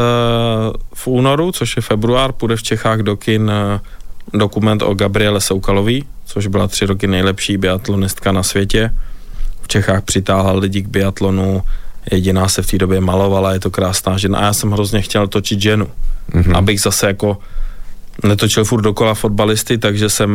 v 0.95 1.07
únoru, 1.07 1.53
což 1.53 1.77
je 1.77 1.83
február, 1.83 2.33
půjde 2.33 2.57
v 2.57 2.63
Čechách 2.63 2.99
do 2.99 3.17
kin 3.17 3.51
eh, 3.51 3.81
dokument 4.33 4.83
o 4.83 4.95
Gabriele 4.95 5.41
Soukalový, 5.41 6.05
což 6.25 6.47
byla 6.47 6.69
tři 6.69 6.87
roky 6.87 7.07
nejlepší 7.07 7.57
biatlonistka 7.57 8.33
na 8.33 8.43
světě. 8.43 8.91
V 9.65 9.69
Čechách 9.69 10.03
přitáhla 10.03 10.53
lidi 10.53 10.83
k 10.83 10.89
biatlonu, 10.89 11.63
jediná 12.13 12.49
se 12.49 12.63
v 12.63 12.67
té 12.67 12.79
době 12.79 13.01
malovala, 13.01 13.53
je 13.53 13.61
to 13.61 13.71
krásná 13.71 14.19
žena 14.19 14.39
a 14.39 14.45
já 14.45 14.53
jsem 14.53 14.71
hrozně 14.71 15.03
chtěl 15.03 15.27
točit 15.27 15.61
ženu, 15.61 15.89
mm-hmm. 16.33 16.57
abych 16.57 16.81
zase 16.81 17.07
jako 17.07 17.39
netočil 18.25 18.65
furt 18.65 18.83
dokola 18.83 19.15
fotbalisty, 19.15 19.79
takže 19.79 20.09
jsem 20.11 20.31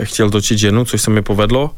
eh, 0.00 0.04
chtěl 0.04 0.30
točit 0.30 0.58
ženu, 0.58 0.84
což 0.84 1.02
se 1.02 1.10
mi 1.10 1.22
povedlo. 1.22 1.70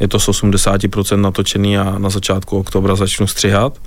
Je 0.00 0.08
to 0.08 0.20
z 0.20 0.28
80% 0.28 1.20
natočený 1.20 1.78
a 1.78 1.98
na 1.98 2.10
začátku 2.10 2.58
oktobra 2.58 2.94
začnu 2.94 3.26
střihat. 3.26 3.78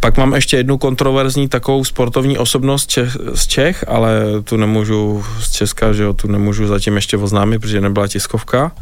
Pak 0.00 0.16
mám 0.16 0.34
ještě 0.34 0.56
jednu 0.56 0.78
kontroverzní 0.78 1.48
takovou 1.48 1.84
sportovní 1.84 2.38
osobnost 2.38 2.90
Čech, 2.90 3.16
z 3.34 3.46
Čech, 3.46 3.84
ale 3.88 4.22
tu 4.44 4.56
nemůžu 4.56 5.24
z 5.40 5.50
Česka, 5.50 5.92
že 5.92 6.02
jo, 6.02 6.12
tu 6.12 6.28
nemůžu 6.28 6.66
zatím 6.66 6.96
ještě 6.96 7.16
oznámit, 7.16 7.58
protože 7.58 7.80
nebyla 7.80 8.08
tiskovka. 8.08 8.72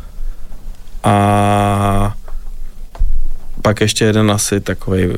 A 1.07 2.15
pak 3.63 3.81
ještě 3.81 4.05
jeden 4.05 4.31
asi 4.31 4.61
takový 4.61 5.09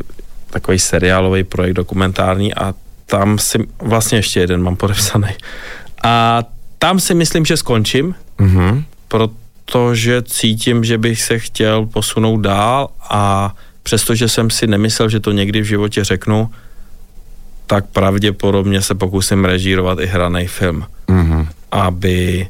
takový 0.51 0.79
seriálový 0.79 1.45
projekt 1.45 1.75
dokumentární 1.75 2.55
a 2.55 2.75
tam 3.07 3.39
si, 3.39 3.59
vlastně 3.83 4.19
ještě 4.19 4.41
jeden 4.41 4.63
mám 4.63 4.77
podepsaný. 4.77 5.29
A 6.03 6.43
tam 6.79 7.01
si 7.01 7.15
myslím, 7.15 7.45
že 7.45 7.57
skončím, 7.57 8.15
mm-hmm. 8.39 8.85
protože 9.09 10.23
cítím, 10.23 10.85
že 10.85 10.99
bych 10.99 11.23
se 11.23 11.39
chtěl 11.39 11.87
posunout 11.87 12.41
dál 12.41 12.89
a 13.11 13.55
přestože 13.83 14.29
jsem 14.29 14.51
si 14.51 14.67
nemyslel, 14.67 15.09
že 15.09 15.21
to 15.21 15.33
někdy 15.33 15.61
v 15.61 15.65
životě 15.65 16.05
řeknu, 16.05 16.51
tak 17.67 17.87
pravděpodobně 17.87 18.83
se 18.83 18.95
pokusím 18.95 19.45
režírovat 19.45 19.99
i 20.01 20.07
hraný 20.07 20.47
film. 20.47 20.87
Mm-hmm. 21.09 21.47
Aby 21.73 22.49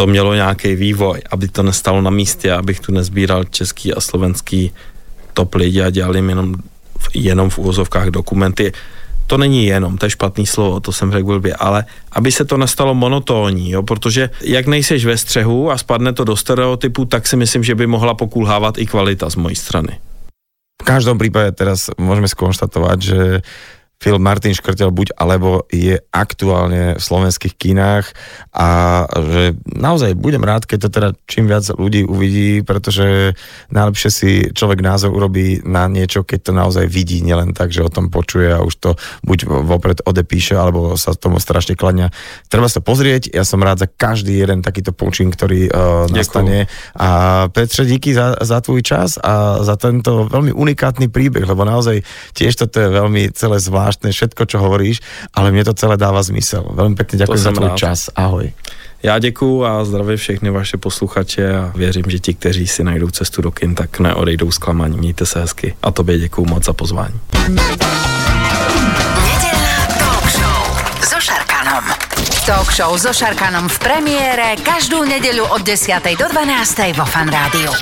to 0.00 0.06
mělo 0.06 0.34
nějaký 0.34 0.74
vývoj, 0.74 1.20
aby 1.30 1.48
to 1.48 1.62
nestalo 1.62 2.00
na 2.00 2.10
místě, 2.10 2.52
abych 2.52 2.80
tu 2.80 2.92
nezbíral 2.92 3.44
český 3.44 3.92
a 3.92 4.00
slovenský 4.00 4.72
top 5.36 5.54
lidi 5.54 5.82
a 5.82 5.90
dělal 5.90 6.16
jim 6.16 6.28
jenom, 6.28 6.54
jenom 7.14 7.50
v 7.50 7.58
úvozovkách 7.58 8.08
dokumenty 8.08 8.72
to 9.26 9.36
není 9.36 9.66
jenom, 9.66 9.98
to 10.00 10.06
je 10.06 10.10
špatný 10.10 10.46
slovo, 10.46 10.80
to 10.80 10.92
jsem 10.92 11.12
řekl 11.12 11.26
blbě, 11.26 11.54
ale 11.54 11.84
aby 12.12 12.32
se 12.32 12.44
to 12.44 12.56
nestalo 12.56 12.94
monotónní, 12.94 13.70
jo, 13.70 13.82
protože 13.82 14.30
jak 14.40 14.66
nejseš 14.66 15.04
ve 15.04 15.16
střehu 15.16 15.70
a 15.70 15.78
spadne 15.78 16.12
to 16.12 16.24
do 16.24 16.36
stereotypu, 16.36 17.04
tak 17.04 17.26
si 17.26 17.36
myslím, 17.36 17.64
že 17.64 17.74
by 17.74 17.86
mohla 17.86 18.14
pokulhávat 18.14 18.78
i 18.78 18.86
kvalita 18.86 19.30
z 19.30 19.36
mojej 19.36 19.56
strany. 19.56 20.00
V 20.80 20.84
každom 20.88 21.20
prípade 21.20 21.52
teraz 21.52 21.92
môžeme 22.00 22.24
skonštatovať, 22.24 22.98
že 23.04 23.20
film 24.00 24.24
Martin 24.24 24.56
Škrtel 24.56 24.88
buď 24.88 25.12
alebo 25.20 25.68
je 25.68 26.00
aktuálne 26.08 26.96
v 26.96 27.02
slovenských 27.04 27.52
kinách 27.52 28.16
a 28.56 28.68
že 29.12 29.60
naozaj 29.68 30.16
budem 30.16 30.40
rád, 30.40 30.64
keď 30.64 30.78
to 30.80 30.88
teda 30.88 31.08
čím 31.28 31.52
viac 31.52 31.68
ľudí 31.76 32.08
uvidí, 32.08 32.64
pretože 32.64 33.36
najlepšie 33.68 34.10
si 34.10 34.30
človek 34.56 34.80
názor 34.80 35.12
urobí 35.12 35.60
na 35.68 35.84
niečo, 35.84 36.24
keď 36.24 36.38
to 36.40 36.52
naozaj 36.56 36.88
vidí, 36.88 37.20
nielen 37.20 37.52
tak, 37.52 37.76
že 37.76 37.84
o 37.84 37.92
tom 37.92 38.08
počuje 38.08 38.48
a 38.48 38.64
už 38.64 38.74
to 38.80 38.90
buď 39.20 39.68
vopred 39.68 40.00
odepíše, 40.08 40.56
alebo 40.56 40.96
sa 40.96 41.12
tomu 41.12 41.36
strašne 41.36 41.76
kladňa. 41.76 42.08
Treba 42.48 42.72
sa 42.72 42.80
pozrieť, 42.80 43.28
ja 43.36 43.44
som 43.44 43.60
rád 43.60 43.84
za 43.84 43.88
každý 43.92 44.40
jeden 44.40 44.64
takýto 44.64 44.96
poučin, 44.96 45.28
ktorý 45.28 45.68
uh, 45.68 46.08
nastane. 46.08 46.72
A 46.96 47.44
Petře, 47.52 47.84
díky 47.84 48.16
za, 48.16 48.40
za 48.40 48.64
tvůj 48.64 48.80
čas 48.82 49.20
a 49.20 49.60
za 49.60 49.76
tento 49.76 50.24
veľmi 50.24 50.56
unikátny 50.56 51.12
príbeh, 51.12 51.44
lebo 51.44 51.68
naozaj 51.68 52.00
tiež 52.32 52.56
toto 52.56 52.80
je 52.80 52.88
veľmi 52.88 53.28
celé 53.36 53.60
zvláštne 53.60 53.89
zvláštne 53.90 54.14
všetko, 54.14 54.42
čo 54.46 54.62
hovoríš, 54.62 55.02
ale 55.34 55.50
mne 55.50 55.66
to 55.66 55.74
celé 55.74 55.98
dáva 55.98 56.22
zmysel. 56.22 56.62
Veľmi 56.62 56.94
pekne 56.94 57.26
ďakujem 57.26 57.42
za 57.42 57.50
tvůj 57.50 57.70
čas. 57.74 58.00
Ahoj. 58.14 58.54
Já 59.02 59.18
děkuju 59.18 59.64
a 59.64 59.84
zdravím 59.84 60.16
všechny 60.16 60.50
vaše 60.50 60.76
posluchače 60.76 61.56
a 61.56 61.72
věřím, 61.74 62.04
že 62.06 62.18
ti, 62.18 62.34
kteří 62.34 62.66
si 62.66 62.84
najdou 62.84 63.10
cestu 63.10 63.42
do 63.42 63.50
kin, 63.50 63.74
tak 63.74 63.98
neodejdou 63.98 64.50
zklamaní. 64.50 64.98
Mějte 64.98 65.26
se 65.26 65.40
hezky 65.40 65.74
a 65.82 65.90
tobě 65.90 66.18
děkuju 66.18 66.46
moc 66.46 66.64
za 66.64 66.72
pozvání. 66.72 67.20
talk 69.98 70.26
show 70.30 70.60
so 71.02 71.20
Šarkanom. 71.20 71.84
Talk 72.46 72.68
show 72.72 72.92
so 72.98 73.12
Šarkanom 73.12 73.68
v 73.68 73.78
premiére 73.80 74.54
každú 74.60 75.02
nedeľu 75.02 75.48
od 75.50 75.62
10. 75.64 75.96
do 76.14 76.26
12. 76.28 76.92
vo 76.92 77.04
Fan 77.08 77.32
Rádiu. 77.32 77.72